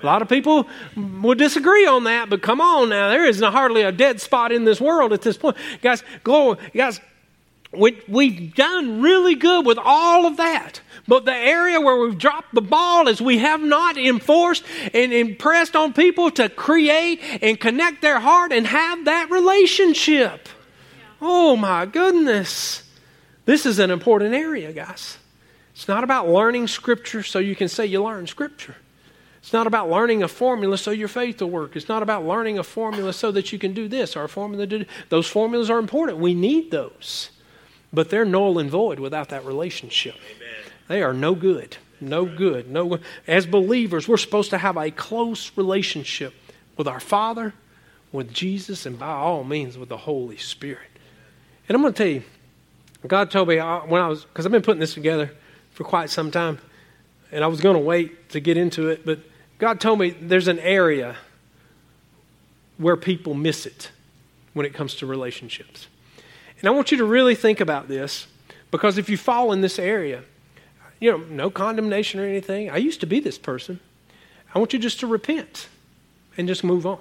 [0.03, 3.83] A lot of people would disagree on that, but come on now, there isn't hardly
[3.83, 5.57] a dead spot in this world at this point.
[5.81, 7.01] Guys, go, guys,
[7.73, 10.81] we, we've done really good with all of that.
[11.09, 15.75] But the area where we've dropped the ball is we have not enforced and impressed
[15.75, 20.49] on people to create and connect their heart and have that relationship.
[21.21, 22.83] Oh my goodness.
[23.45, 25.19] This is an important area, guys.
[25.75, 28.77] It's not about learning Scripture so you can say you learn Scripture.
[29.43, 31.75] It's not about learning a formula so your faith will work.
[31.75, 34.69] It's not about learning a formula so that you can do this or a formula
[34.69, 34.85] to do.
[35.09, 36.19] Those formulas are important.
[36.19, 37.31] We need those.
[37.93, 40.15] But they're null and void without that relationship.
[40.15, 40.73] Amen.
[40.87, 41.77] They are no good.
[42.01, 42.71] No good.
[42.71, 46.35] No as believers, we're supposed to have a close relationship
[46.77, 47.53] with our Father,
[48.13, 50.89] with Jesus, and by all means with the Holy Spirit.
[51.69, 52.23] And I'm going to tell you,
[53.07, 55.33] God told me uh, when I was because I've been putting this together
[55.73, 56.59] for quite some time,
[57.33, 59.19] and I was going to wait to get into it, but
[59.62, 61.14] God told me there's an area
[62.79, 63.92] where people miss it
[64.55, 65.87] when it comes to relationships.
[66.59, 68.27] And I want you to really think about this
[68.72, 70.25] because if you fall in this area,
[70.98, 72.70] you know, no condemnation or anything.
[72.70, 73.79] I used to be this person.
[74.53, 75.68] I want you just to repent
[76.37, 76.98] and just move on.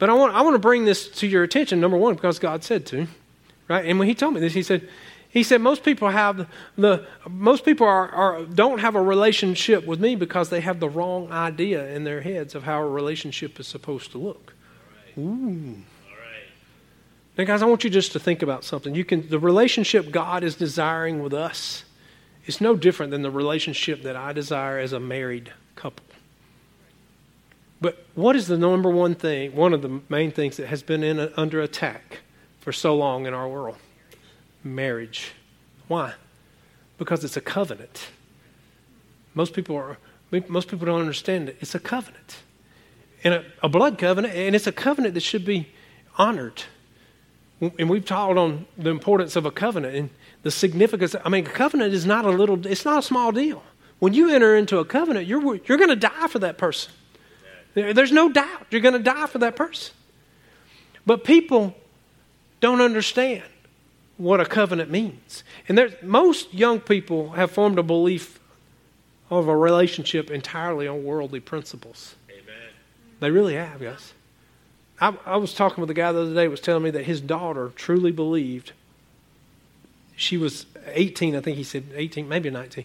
[0.00, 2.64] But I want, I want to bring this to your attention, number one, because God
[2.64, 3.06] said to,
[3.68, 3.84] right?
[3.84, 4.88] And when He told me this, He said,
[5.28, 10.00] He said most people have the most people are, are don't have a relationship with
[10.00, 13.66] me because they have the wrong idea in their heads of how a relationship is
[13.66, 14.54] supposed to look.
[15.18, 15.76] Ooh.
[17.36, 18.94] Now, guys, I want you just to think about something.
[18.94, 21.84] You can the relationship God is desiring with us
[22.46, 26.04] is no different than the relationship that I desire as a married couple.
[27.80, 31.02] But what is the number one thing, one of the main things that has been
[31.02, 32.20] in a, under attack
[32.60, 33.76] for so long in our world?
[34.74, 35.32] Marriage.
[35.88, 36.14] Why?
[36.98, 38.08] Because it's a covenant.
[39.34, 39.98] Most people are
[40.48, 41.56] most people don't understand it.
[41.60, 42.38] It's a covenant.
[43.22, 45.68] And a, a blood covenant, and it's a covenant that should be
[46.18, 46.64] honored
[47.60, 50.10] and we've taught on the importance of a covenant and
[50.42, 51.16] the significance.
[51.24, 53.62] I mean, a covenant is not a little, it's not a small deal.
[53.98, 56.92] When you enter into a covenant, you're, you're going to die for that person.
[57.74, 59.94] There's no doubt you're going to die for that person.
[61.06, 61.74] But people
[62.60, 63.44] don't understand
[64.16, 65.44] what a covenant means.
[65.68, 68.38] And there's, most young people have formed a belief
[69.30, 72.14] of a relationship entirely on worldly principles.
[72.30, 72.70] Amen.
[73.20, 74.12] They really have, guys.
[75.00, 77.20] I, I was talking with a guy the other day was telling me that his
[77.20, 78.72] daughter truly believed
[80.16, 82.84] she was 18 i think he said 18 maybe 19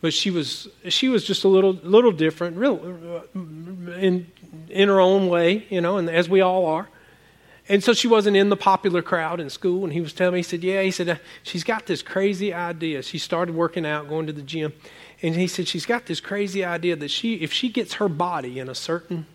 [0.00, 4.26] but she was she was just a little little different real in
[4.68, 6.88] in her own way you know and as we all are
[7.68, 10.40] and so she wasn't in the popular crowd in school and he was telling me
[10.40, 13.02] he said yeah he said uh, she's got this crazy idea.
[13.02, 14.72] She started working out going to the gym
[15.22, 18.58] and he said she's got this crazy idea that she if she gets her body
[18.58, 19.26] in a certain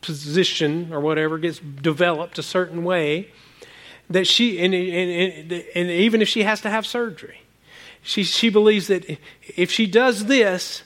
[0.00, 3.30] position or whatever gets developed a certain way
[4.10, 7.42] that she and, and, and, even if she has to have surgery
[8.02, 9.18] she, she believes that
[9.56, 10.82] if she does this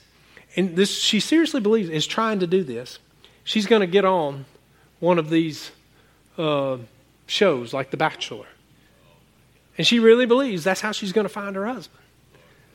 [0.57, 2.99] and this she seriously believes is trying to do this
[3.45, 4.45] she's going to get on
[4.99, 5.73] one of these
[6.39, 6.79] uh,
[7.27, 8.47] shows like the bachelor
[9.79, 12.03] and she really believes that's how she's going to find her husband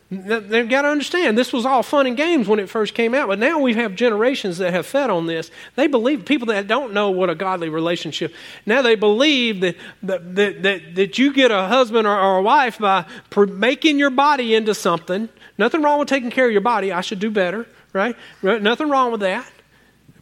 [0.09, 3.27] They've got to understand this was all fun and games when it first came out,
[3.27, 5.51] but now we have generations that have fed on this.
[5.75, 8.33] They believe people that don't know what a godly relationship.
[8.65, 12.79] Now they believe that that that, that, you get a husband or, or a wife
[12.79, 15.27] by making your body into something.
[15.57, 16.93] Nothing wrong with taking care of your body.
[16.93, 18.15] I should do better, right?
[18.41, 19.51] Nothing wrong with that.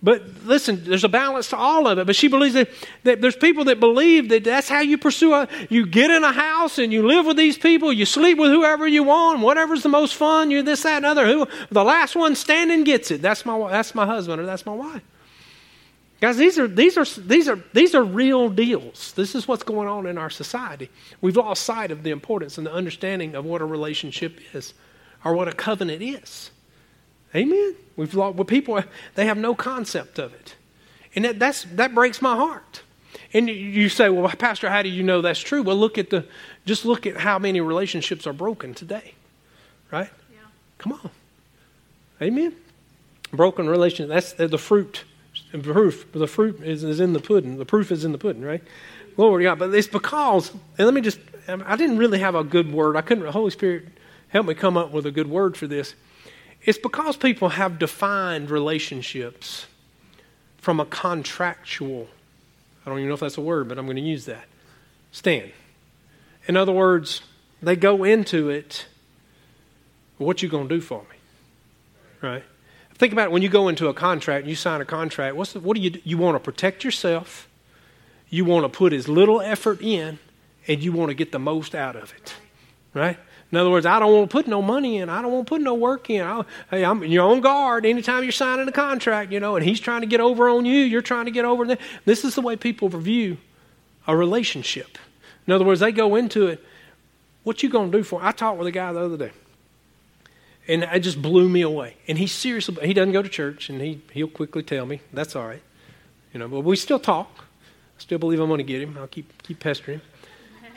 [0.06, 2.06] But listen, there's a balance to all of it.
[2.06, 2.70] But she believes that,
[3.06, 6.32] that there's people that believe that that's how you pursue a, you get in a
[6.32, 9.90] house and you live with these people, you sleep with whoever you want, whatever's the
[9.90, 11.26] most fun, you're this, that, and other.
[11.26, 13.24] Who the last one standing gets it.
[13.24, 15.02] That's my that's my husband or that's my wife.
[16.22, 19.12] Guys, these are these are these are these are real deals.
[19.14, 20.92] This is what's going on in our society.
[21.20, 24.76] We've lost sight of the importance and the understanding of what a relationship is
[25.24, 26.52] or what a covenant is.
[27.36, 27.76] Amen.
[27.96, 28.82] We've lost, well, people,
[29.16, 30.56] they have no concept of it.
[31.16, 32.82] And that, that's, that breaks my heart.
[33.34, 35.62] And you say, well, Pastor, how do you know that's true?
[35.62, 36.26] Well, look at the,
[36.66, 39.14] just look at how many relationships are broken today.
[39.92, 40.10] Right?
[40.32, 40.40] Yeah.
[40.78, 41.10] Come on.
[42.22, 42.56] Amen.
[43.32, 45.04] Broken relations, that's the fruit.
[45.52, 47.58] The proof, the fruit is, is in the pudding.
[47.58, 48.64] The proof is in the pudding, right?
[49.16, 49.60] Glory to God.
[49.60, 52.96] But it's because, and let me just, I didn't really have a good word.
[52.96, 53.88] I couldn't, the Holy Spirit
[54.30, 55.94] help me come up with a good word for this.
[56.66, 59.68] It's because people have defined relationships
[60.58, 62.08] from a contractual,
[62.86, 64.46] I don't even know if that's a word, but I'm going to use that,
[65.12, 65.52] stand.
[66.48, 67.22] In other words,
[67.62, 68.88] they go into it,
[70.18, 71.18] what you going to do for me?
[72.28, 72.44] Right?
[72.96, 75.60] Think about it when you go into a contract you sign a contract, what's the,
[75.60, 76.02] what do you do?
[76.04, 77.48] You want to protect yourself,
[78.30, 80.18] you want to put as little effort in,
[80.68, 82.34] and you want to get the most out of it.
[82.96, 83.20] right?
[83.56, 85.08] In other words, I don't want to put no money in.
[85.08, 86.22] I don't want to put no work in.
[86.22, 89.80] I, hey, I'm you're on guard anytime you're signing a contract, you know, and he's
[89.80, 90.82] trying to get over on you.
[90.82, 91.78] You're trying to get over there.
[92.04, 93.38] This is the way people review
[94.08, 94.98] a relationship.
[95.48, 96.62] In other words, they go into it,
[97.44, 99.32] what you going to do for I talked with a guy the other day,
[100.68, 101.96] and it just blew me away.
[102.10, 102.70] And he's serious.
[102.84, 105.00] He doesn't go to church, and he, he'll quickly tell me.
[105.14, 105.64] That's all right.
[106.34, 107.30] You know, but we still talk.
[107.40, 108.98] I still believe I'm going to get him.
[108.98, 110.08] I'll keep, keep pestering him.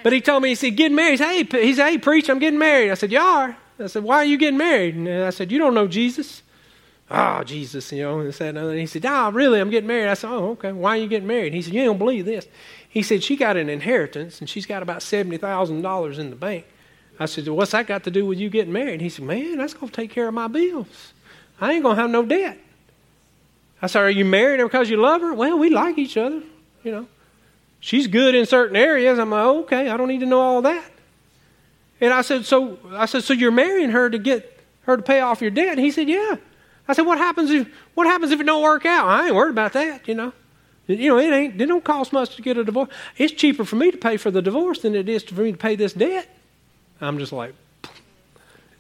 [0.03, 1.19] But he told me, he said, getting married.
[1.19, 2.91] Hey, he said, hey, preach, I'm getting married.
[2.91, 3.57] I said, you are?
[3.79, 4.95] I said, why are you getting married?
[4.95, 6.43] And I said, you don't know Jesus.
[7.11, 10.09] Oh, Jesus, you know, and said, and he said, oh, really, I'm getting married.
[10.09, 11.55] I said, oh, okay, why are you getting married?
[11.55, 12.47] He said, you don't believe this.
[12.89, 16.67] He said, she got an inheritance, and she's got about $70,000 in the bank.
[17.19, 19.01] I said, what's that got to do with you getting married?
[19.01, 21.13] He said, man, that's going to take care of my bills.
[21.61, 22.59] I ain't going to have no debt.
[23.81, 25.33] I said, are you married because you love her?
[25.33, 26.43] Well, we like each other,
[26.83, 27.07] you know.
[27.81, 29.19] She's good in certain areas.
[29.19, 30.91] I'm like, okay, I don't need to know all that.
[32.01, 35.21] And I said, so I said, so you're marrying her to get her to pay
[35.21, 35.71] off your debt?
[35.71, 36.37] And he said, yeah.
[36.87, 39.07] I said, what happens if what happens if it don't work out?
[39.07, 40.33] I ain't worried about that, you know.
[40.87, 42.89] You know, it ain't it don't cost much to get a divorce.
[43.19, 45.59] It's cheaper for me to pay for the divorce than it is for me to
[45.59, 46.35] pay this debt.
[47.01, 47.55] I'm just like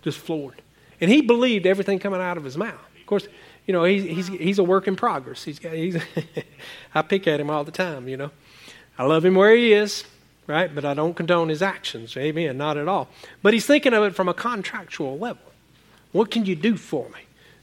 [0.02, 0.62] just floored.
[1.00, 2.80] And he believed everything coming out of his mouth.
[2.98, 3.28] Of course,
[3.66, 5.44] you know, he's he's he's a work in progress.
[5.44, 6.02] He's got he's
[6.94, 8.30] I pick at him all the time, you know.
[8.98, 10.04] I love him where he is,
[10.46, 10.74] right?
[10.74, 12.16] But I don't condone his actions.
[12.16, 12.58] Amen.
[12.58, 13.08] Not at all.
[13.42, 15.42] But he's thinking of it from a contractual level.
[16.12, 17.20] What can you do for me?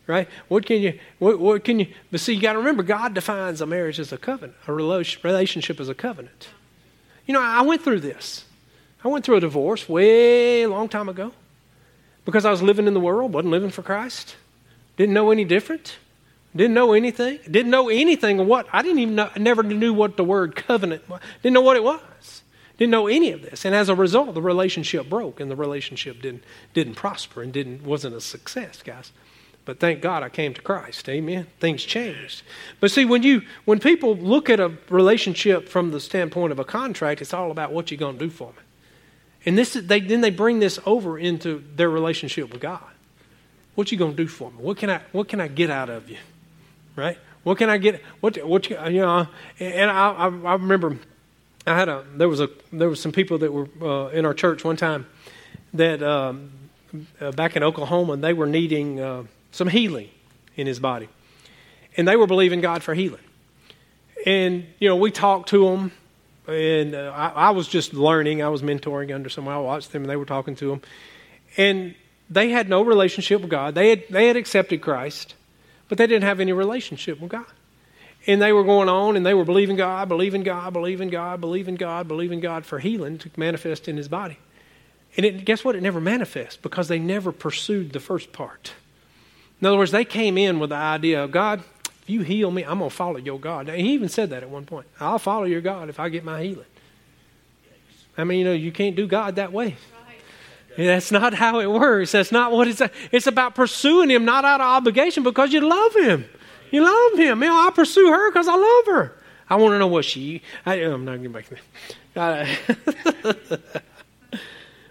[0.08, 0.30] Right?
[0.48, 3.60] What can you, what, what can you, but see, you got to remember, God defines
[3.60, 6.50] a marriage as a covenant, a relationship as a covenant.
[7.26, 8.46] You know, I went through this.
[9.04, 11.32] I went through a divorce way a long time ago
[12.24, 14.36] because I was living in the world, wasn't living for Christ,
[14.96, 15.98] didn't know any different.
[16.56, 17.40] Didn't know anything.
[17.50, 18.68] Didn't know anything of what.
[18.72, 21.20] I didn't even know, never knew what the word covenant was.
[21.44, 22.44] Didn't know what it was.
[22.78, 23.66] Didn't know any of this.
[23.66, 26.44] And as a result, the relationship broke and the relationship didn't,
[26.74, 29.12] didn't prosper and didn't, wasn't a success, guys.
[29.66, 31.10] But thank God I came to Christ.
[31.10, 31.48] Amen.
[31.60, 32.44] Things changed.
[32.80, 36.64] But see, when you when people look at a relationship from the standpoint of a
[36.64, 38.60] contract, it's all about what you're going to do for me.
[39.44, 42.84] And this they then they bring this over into their relationship with God.
[43.74, 44.58] What you going to do for me?
[44.60, 46.18] What can I what can I get out of you?
[46.96, 47.18] Right?
[47.44, 48.02] What can I get?
[48.22, 49.28] What what you know?
[49.60, 50.98] And I, I, I remember
[51.68, 54.34] I had a there was a there was some people that were uh, in our
[54.34, 55.06] church one time
[55.74, 56.52] that um,
[57.20, 60.10] uh, back in Oklahoma and they were needing uh, some healing
[60.56, 61.10] in his body,
[61.98, 63.22] and they were believing God for healing.
[64.26, 65.92] And you know we talked to them,
[66.48, 68.42] and uh, I, I, was just learning.
[68.42, 69.54] I was mentoring under someone.
[69.54, 70.82] I watched them, and they were talking to them,
[71.58, 71.94] and
[72.30, 73.76] they had no relationship with God.
[73.76, 75.36] They had they had accepted Christ
[75.88, 77.46] but they didn't have any relationship with God.
[78.28, 81.76] And they were going on and they were believing God, believing God, believing God, believing
[81.76, 84.40] God, believing God for healing to manifest in his body.
[85.16, 85.76] And it, guess what?
[85.76, 88.74] It never manifests because they never pursued the first part.
[89.62, 91.64] In other words, they came in with the idea of God,
[92.02, 93.68] if you heal me, I'm going to follow your God.
[93.68, 94.88] Now, he even said that at one point.
[95.00, 96.66] I'll follow your God if I get my healing.
[98.18, 99.76] I mean, you know, you can't do God that way.
[100.78, 102.12] That's not how it works.
[102.12, 102.82] That's not what it's.
[103.12, 106.26] It's about pursuing Him, not out of obligation, because you love Him.
[106.72, 107.42] You love Him.
[107.42, 109.16] You know, I pursue her because I love her.
[109.50, 110.42] I want to know what she.
[110.66, 111.60] I, am not going back there.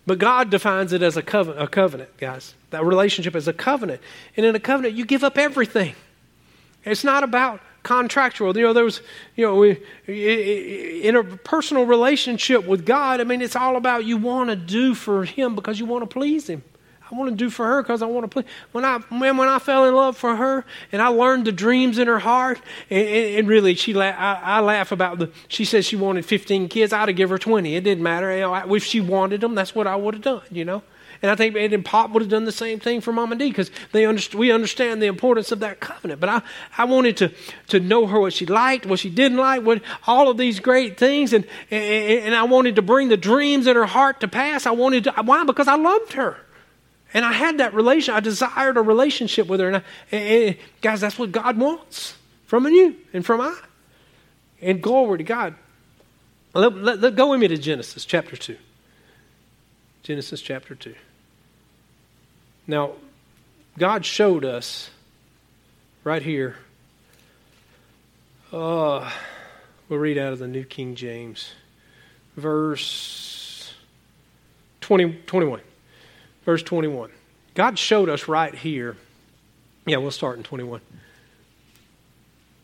[0.07, 2.55] but God defines it as a covenant, a covenant, guys.
[2.70, 4.01] That relationship is a covenant,
[4.37, 5.95] and in a covenant, you give up everything.
[6.85, 8.57] It's not about contractual.
[8.57, 9.01] You know, there was,
[9.37, 14.51] you know, in a personal relationship with God, I mean, it's all about you want
[14.51, 16.64] to do for Him because you want to please Him.
[17.11, 18.47] I want to do for her because I want to please.
[18.72, 21.99] When I when, when I fell in love for her and I learned the dreams
[21.99, 25.30] in her heart, and, and really, she la- I, I, laugh about the.
[25.49, 26.93] She said she wanted 15 kids.
[26.93, 27.76] I'd have give her 20.
[27.76, 28.35] It didn't matter.
[28.35, 30.43] You know, if she wanted them, that's what I would have done.
[30.51, 30.82] You know.
[31.25, 33.39] And I think Ed and Pop would have done the same thing for Mom and
[33.39, 36.20] Dee because they underst- we understand the importance of that covenant.
[36.20, 36.43] But I,
[36.77, 37.33] I wanted to,
[37.68, 40.99] to know her what she liked, what she didn't like, what all of these great
[40.99, 41.33] things.
[41.33, 44.66] And, and, and I wanted to bring the dreams in her heart to pass.
[44.66, 45.45] I wanted to, why?
[45.45, 46.37] Because I loved her.
[47.14, 48.12] And I had that relation.
[48.12, 49.68] I desired a relationship with her.
[49.68, 49.83] And, I,
[50.14, 53.59] and, guys, that's what God wants from you and from I.
[54.61, 55.55] And glory to God.
[56.53, 58.59] Let, let, let, go with me to Genesis chapter 2.
[60.03, 60.95] Genesis chapter 2.
[62.67, 62.93] Now,
[63.79, 64.91] God showed us
[66.03, 66.57] right here.
[68.53, 69.11] Uh,
[69.89, 71.53] we'll read out of the New King James,
[72.37, 73.75] verse
[74.81, 75.61] 20, 21.
[76.45, 77.11] Verse 21.
[77.55, 78.97] God showed us right here.
[79.87, 80.81] Yeah, we'll start in 21.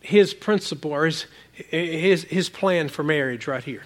[0.00, 3.82] His principle or his, his, his plan for marriage right here.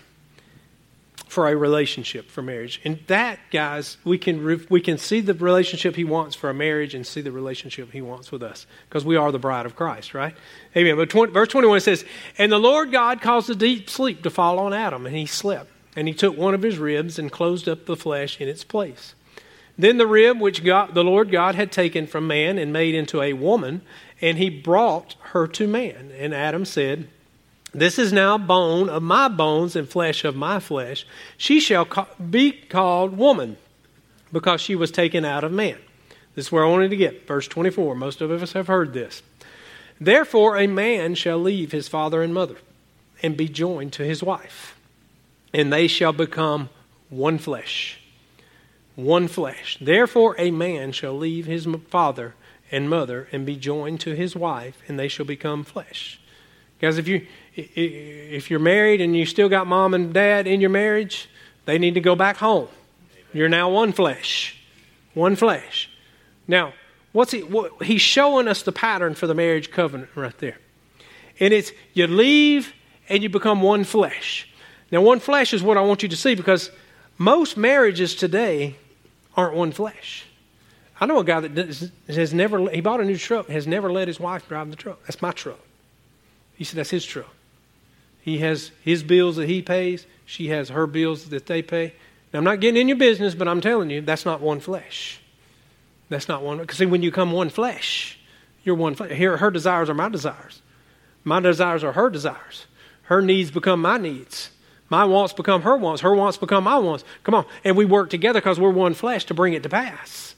[1.34, 2.80] For a relationship for marriage.
[2.84, 6.94] And that, guys, we can we can see the relationship he wants for a marriage
[6.94, 10.14] and see the relationship he wants with us because we are the bride of Christ,
[10.14, 10.36] right?
[10.76, 10.96] Amen.
[10.96, 12.04] But 20, verse 21 says,
[12.38, 15.72] "And the Lord God caused a deep sleep to fall on Adam, and he slept.
[15.96, 19.16] And he took one of his ribs and closed up the flesh in its place."
[19.76, 23.20] Then the rib which God, the Lord God had taken from man and made into
[23.20, 23.82] a woman,
[24.20, 26.12] and he brought her to man.
[26.16, 27.08] And Adam said,
[27.74, 31.04] this is now bone of my bones and flesh of my flesh.
[31.36, 31.88] She shall
[32.30, 33.56] be called woman
[34.32, 35.78] because she was taken out of man.
[36.34, 37.26] This is where I wanted to get.
[37.26, 37.94] Verse 24.
[37.94, 39.22] Most of us have heard this.
[40.00, 42.56] Therefore, a man shall leave his father and mother
[43.22, 44.78] and be joined to his wife,
[45.52, 46.68] and they shall become
[47.10, 48.00] one flesh.
[48.96, 49.78] One flesh.
[49.80, 52.34] Therefore, a man shall leave his father
[52.70, 56.20] and mother and be joined to his wife, and they shall become flesh.
[56.84, 60.68] Guys, if you if you're married and you still got mom and dad in your
[60.68, 61.30] marriage,
[61.64, 62.68] they need to go back home.
[63.32, 64.60] You're now one flesh.
[65.14, 65.88] One flesh.
[66.46, 66.74] Now,
[67.12, 70.58] what's he what, he's showing us the pattern for the marriage covenant right there.
[71.40, 72.74] And it's you leave
[73.08, 74.46] and you become one flesh.
[74.90, 76.70] Now, one flesh is what I want you to see because
[77.16, 78.76] most marriages today
[79.38, 80.26] aren't one flesh.
[81.00, 84.06] I know a guy that has never, he bought a new truck, has never let
[84.06, 85.02] his wife drive the truck.
[85.06, 85.63] That's my truck.
[86.56, 87.32] He said, that's his truck.
[88.20, 90.06] He has his bills that he pays.
[90.24, 91.92] She has her bills that they pay.
[92.32, 95.20] Now, I'm not getting in your business, but I'm telling you, that's not one flesh.
[96.08, 96.58] That's not one.
[96.58, 98.18] Because see, when you come one flesh,
[98.62, 99.12] you're one flesh.
[99.12, 100.62] Here, her desires are my desires.
[101.22, 102.66] My desires are her desires.
[103.04, 104.50] Her needs become my needs.
[104.88, 106.02] My wants become her wants.
[106.02, 107.04] Her wants become my wants.
[107.24, 107.46] Come on.
[107.62, 110.33] And we work together because we're one flesh to bring it to pass.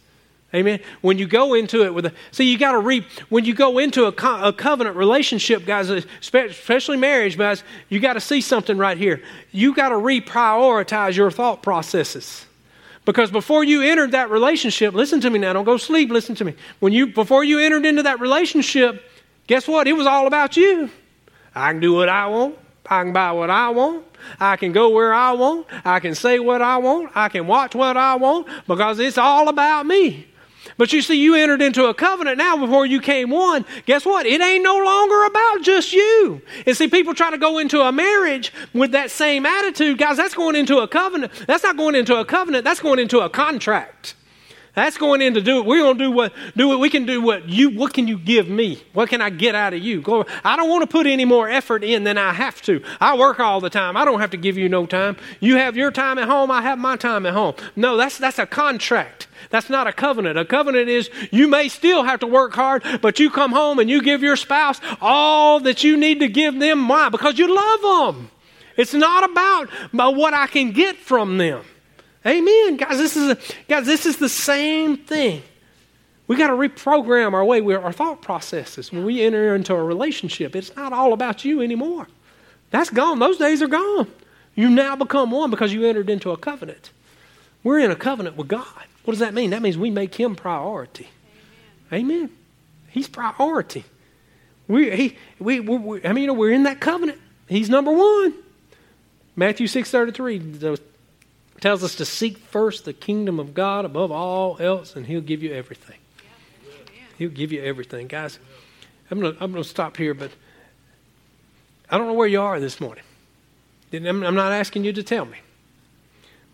[0.54, 0.80] Amen.
[1.00, 3.04] When you go into it with a, see, you got to reap.
[3.28, 8.12] When you go into a, co- a covenant relationship, guys, especially marriage, guys, you got
[8.12, 9.22] to see something right here.
[9.50, 12.46] You got to reprioritize your thought processes.
[13.04, 16.44] Because before you entered that relationship, listen to me now, don't go sleep, listen to
[16.44, 16.54] me.
[16.80, 19.02] When you, before you entered into that relationship,
[19.46, 19.86] guess what?
[19.86, 20.90] It was all about you.
[21.54, 22.56] I can do what I want.
[22.88, 24.04] I can buy what I want.
[24.38, 25.66] I can go where I want.
[25.84, 27.10] I can say what I want.
[27.14, 30.26] I can watch what I want because it's all about me.
[30.76, 33.64] But you see, you entered into a covenant now before you came one.
[33.86, 34.26] Guess what?
[34.26, 36.40] It ain't no longer about just you.
[36.66, 39.98] And see, people try to go into a marriage with that same attitude.
[39.98, 41.32] Guys, that's going into a covenant.
[41.46, 44.14] That's not going into a covenant, that's going into a contract.
[44.76, 45.64] That's going in to do it.
[45.64, 47.22] We're going to do what do what we can do.
[47.22, 47.70] What you?
[47.70, 48.82] What can you give me?
[48.92, 50.02] What can I get out of you?
[50.02, 50.26] Go.
[50.44, 52.82] I don't want to put any more effort in than I have to.
[53.00, 53.96] I work all the time.
[53.96, 55.16] I don't have to give you no time.
[55.40, 56.50] You have your time at home.
[56.50, 57.54] I have my time at home.
[57.74, 59.28] No, that's that's a contract.
[59.48, 60.38] That's not a covenant.
[60.38, 63.88] A covenant is you may still have to work hard, but you come home and
[63.88, 66.86] you give your spouse all that you need to give them.
[66.86, 67.08] Why?
[67.08, 68.30] Because you love them.
[68.76, 71.64] It's not about what I can get from them.
[72.26, 72.76] Amen.
[72.76, 75.42] Guys, this is a, guys, this is the same thing.
[76.26, 80.56] We got to reprogram our way, our thought processes when we enter into a relationship.
[80.56, 82.08] It's not all about you anymore.
[82.70, 83.20] That's gone.
[83.20, 84.10] Those days are gone.
[84.56, 86.90] You now become one because you entered into a covenant.
[87.62, 88.66] We're in a covenant with God.
[89.04, 89.50] What does that mean?
[89.50, 91.08] That means we make him priority.
[91.92, 92.16] Amen.
[92.16, 92.30] Amen.
[92.88, 93.84] He's priority.
[94.66, 97.20] We, he, we, we, we, I mean, you know, we're in that covenant.
[97.48, 98.34] He's number one.
[99.36, 99.68] Matthew
[101.56, 105.20] 6.33 tells us to seek first the kingdom of God above all else, and he'll
[105.20, 105.98] give you everything.
[107.18, 108.06] He'll give you everything.
[108.08, 108.38] Guys,
[109.10, 110.30] I'm going to I'm gonna stop here, but
[111.90, 113.04] I don't know where you are this morning.
[113.92, 115.38] I'm not asking you to tell me.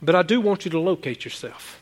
[0.01, 1.81] But I do want you to locate yourself.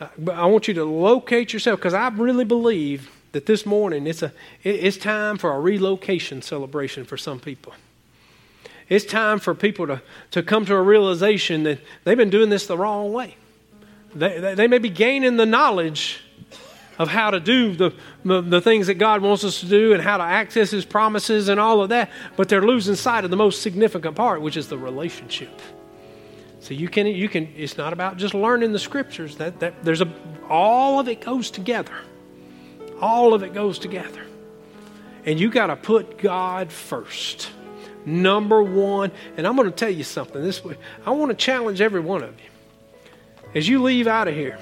[0.00, 4.22] Uh, I want you to locate yourself because I really believe that this morning it's,
[4.22, 4.32] a,
[4.62, 7.72] it's time for a relocation celebration for some people.
[8.88, 12.66] It's time for people to, to come to a realization that they've been doing this
[12.66, 13.36] the wrong way.
[14.14, 16.20] They, they may be gaining the knowledge
[16.98, 20.00] of how to do the, the, the, things that God wants us to do and
[20.00, 23.36] how to access His promises and all of that, but they're losing sight of the
[23.36, 25.60] most significant part, which is the relationship.
[26.60, 29.36] So you can you can it's not about just learning the scriptures.
[29.36, 30.12] That that there's a
[30.48, 31.94] all of it goes together.
[33.00, 34.26] All of it goes together.
[35.24, 37.50] And you got to put God first.
[38.06, 39.12] Number 1.
[39.36, 40.42] And I'm going to tell you something.
[40.42, 42.50] This way, I want to challenge every one of you.
[43.54, 44.58] As you leave out of here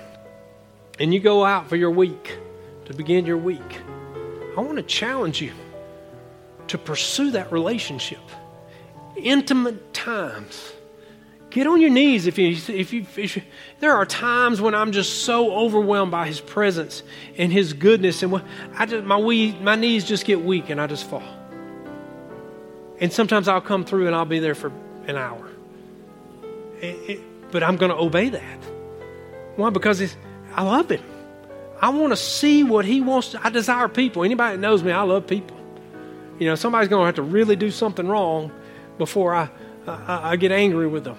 [0.99, 2.37] and you go out for your week
[2.87, 3.81] to begin your week,
[4.57, 5.53] I want to challenge you
[6.69, 8.21] to pursue that relationship.
[9.17, 10.73] Intimate times
[11.55, 13.43] Get on your knees if you, if you, if you,
[13.79, 17.05] there are times when I'm just so overwhelmed by His presence
[17.39, 18.43] and His goodness, and
[18.77, 19.21] I just my
[19.61, 21.23] my knees just get weak and I just fall.
[23.05, 24.73] And sometimes I'll come through and I'll be there for
[25.07, 25.47] an hour.
[26.81, 28.59] it, it, but I'm going to obey that.
[29.57, 29.69] Why?
[29.69, 30.17] Because
[30.55, 31.05] I love Him.
[31.83, 33.33] I want to see what He wants.
[33.33, 34.25] To, I desire people.
[34.25, 35.55] Anybody that knows me, I love people.
[36.39, 38.51] You know, somebody's going to have to really do something wrong
[38.97, 39.51] before I,
[39.87, 41.19] I, I get angry with them.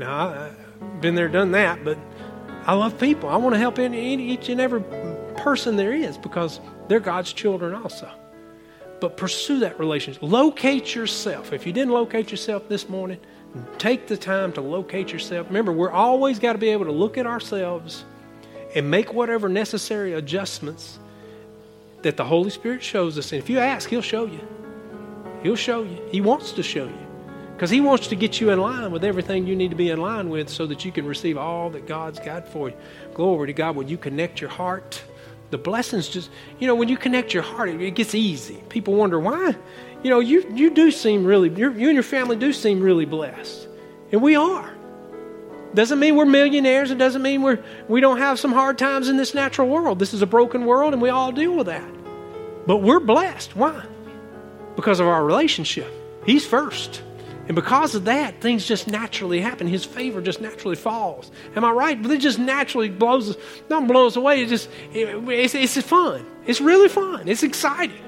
[0.00, 0.34] Now, I,
[0.80, 1.96] have been there, done that, but
[2.66, 3.28] I love people.
[3.28, 4.82] I want to help any, each and every
[5.36, 6.58] person there is because
[6.88, 8.10] they're God's children also.
[9.00, 10.22] But pursue that relationship.
[10.22, 11.52] Locate yourself.
[11.52, 13.18] If you didn't locate yourself this morning,
[13.78, 15.46] take the time to locate yourself.
[15.48, 18.04] Remember, we're always got to be able to look at ourselves
[18.74, 20.98] and make whatever necessary adjustments
[22.02, 23.32] that the Holy Spirit shows us.
[23.32, 24.46] And if you ask, He'll show you.
[25.42, 25.98] He'll show you.
[26.10, 27.06] He wants to show you.
[27.54, 30.00] Because He wants to get you in line with everything you need to be in
[30.00, 32.76] line with so that you can receive all that God's got for you.
[33.14, 33.76] Glory to God.
[33.76, 35.02] When you connect your heart,
[35.50, 38.62] the blessings just, you know, when you connect your heart, it, it gets easy.
[38.68, 39.56] People wonder why.
[40.02, 43.68] You know, you, you do seem really, you and your family do seem really blessed.
[44.12, 44.72] And we are.
[45.74, 46.90] Doesn't mean we're millionaires.
[46.90, 49.98] It doesn't mean we're, we don't have some hard times in this natural world.
[49.98, 51.88] This is a broken world, and we all deal with that.
[52.66, 53.54] But we're blessed.
[53.54, 53.84] Why?
[54.74, 55.92] Because of our relationship.
[56.26, 57.02] He's first.
[57.46, 59.66] And because of that, things just naturally happen.
[59.66, 61.30] His favor just naturally falls.
[61.56, 62.00] Am I right?
[62.00, 63.36] But it just naturally blows, us,
[63.68, 64.42] not blows away.
[64.42, 66.24] It just, it, it's, it's fun.
[66.46, 67.28] It's really fun.
[67.28, 68.00] It's exciting.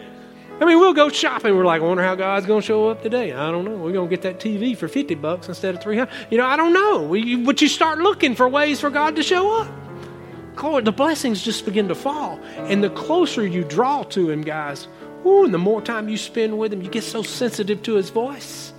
[0.60, 1.56] I mean, we'll go shopping.
[1.56, 3.32] We're like, I wonder how God's going to show up today.
[3.32, 3.76] I don't know.
[3.76, 6.08] We're going to get that TV for 50 bucks instead of 300.
[6.30, 7.02] You know, I don't know.
[7.02, 10.84] We, but you start looking for ways for God to show up.
[10.84, 12.38] the blessings just begin to fall.
[12.58, 14.86] And the closer you draw to Him, guys,
[15.26, 18.10] ooh, and the more time you spend with Him, you get so sensitive to His
[18.10, 18.72] voice.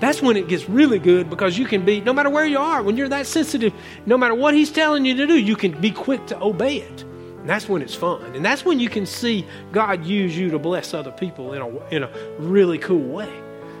[0.00, 2.82] That's when it gets really good because you can be, no matter where you are,
[2.82, 3.72] when you're that sensitive,
[4.06, 7.02] no matter what He's telling you to do, you can be quick to obey it.
[7.02, 8.22] And that's when it's fun.
[8.36, 11.88] And that's when you can see God use you to bless other people in a,
[11.88, 13.32] in a really cool way.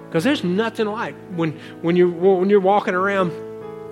[0.06, 1.52] Because there's nothing like when,
[1.82, 3.30] when, you're, when you're walking around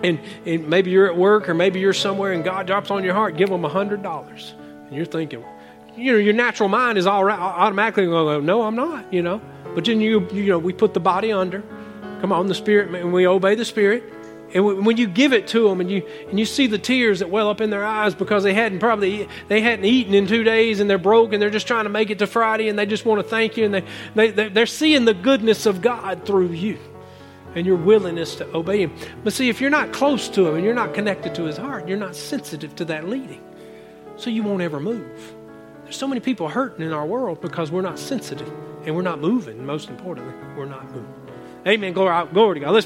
[0.02, 3.14] and, and maybe you're at work or maybe you're somewhere and God drops on your
[3.14, 4.52] heart, give them a $100.
[4.86, 5.44] And you're thinking,
[5.96, 9.40] you know, your natural mind is all right, automatically going no, I'm not, you know.
[9.74, 11.62] But then you, you know, we put the body under.
[12.26, 14.02] Come on, the Spirit, and we obey the Spirit.
[14.52, 17.30] And when you give it to them and you, and you see the tears that
[17.30, 20.80] well up in their eyes because they hadn't probably they hadn't eaten in two days
[20.80, 23.04] and they're broke and they're just trying to make it to Friday and they just
[23.04, 23.74] want to thank you and
[24.16, 26.80] they, they, they're seeing the goodness of God through you
[27.54, 28.92] and your willingness to obey Him.
[29.22, 31.86] But see, if you're not close to Him and you're not connected to His heart,
[31.86, 33.44] you're not sensitive to that leading.
[34.16, 35.32] So you won't ever move.
[35.84, 38.52] There's so many people hurting in our world because we're not sensitive
[38.84, 39.64] and we're not moving.
[39.64, 41.25] Most importantly, we're not moving.
[41.66, 41.92] Amen.
[41.92, 42.72] Glory, glory to God.
[42.72, 42.84] Let's pray.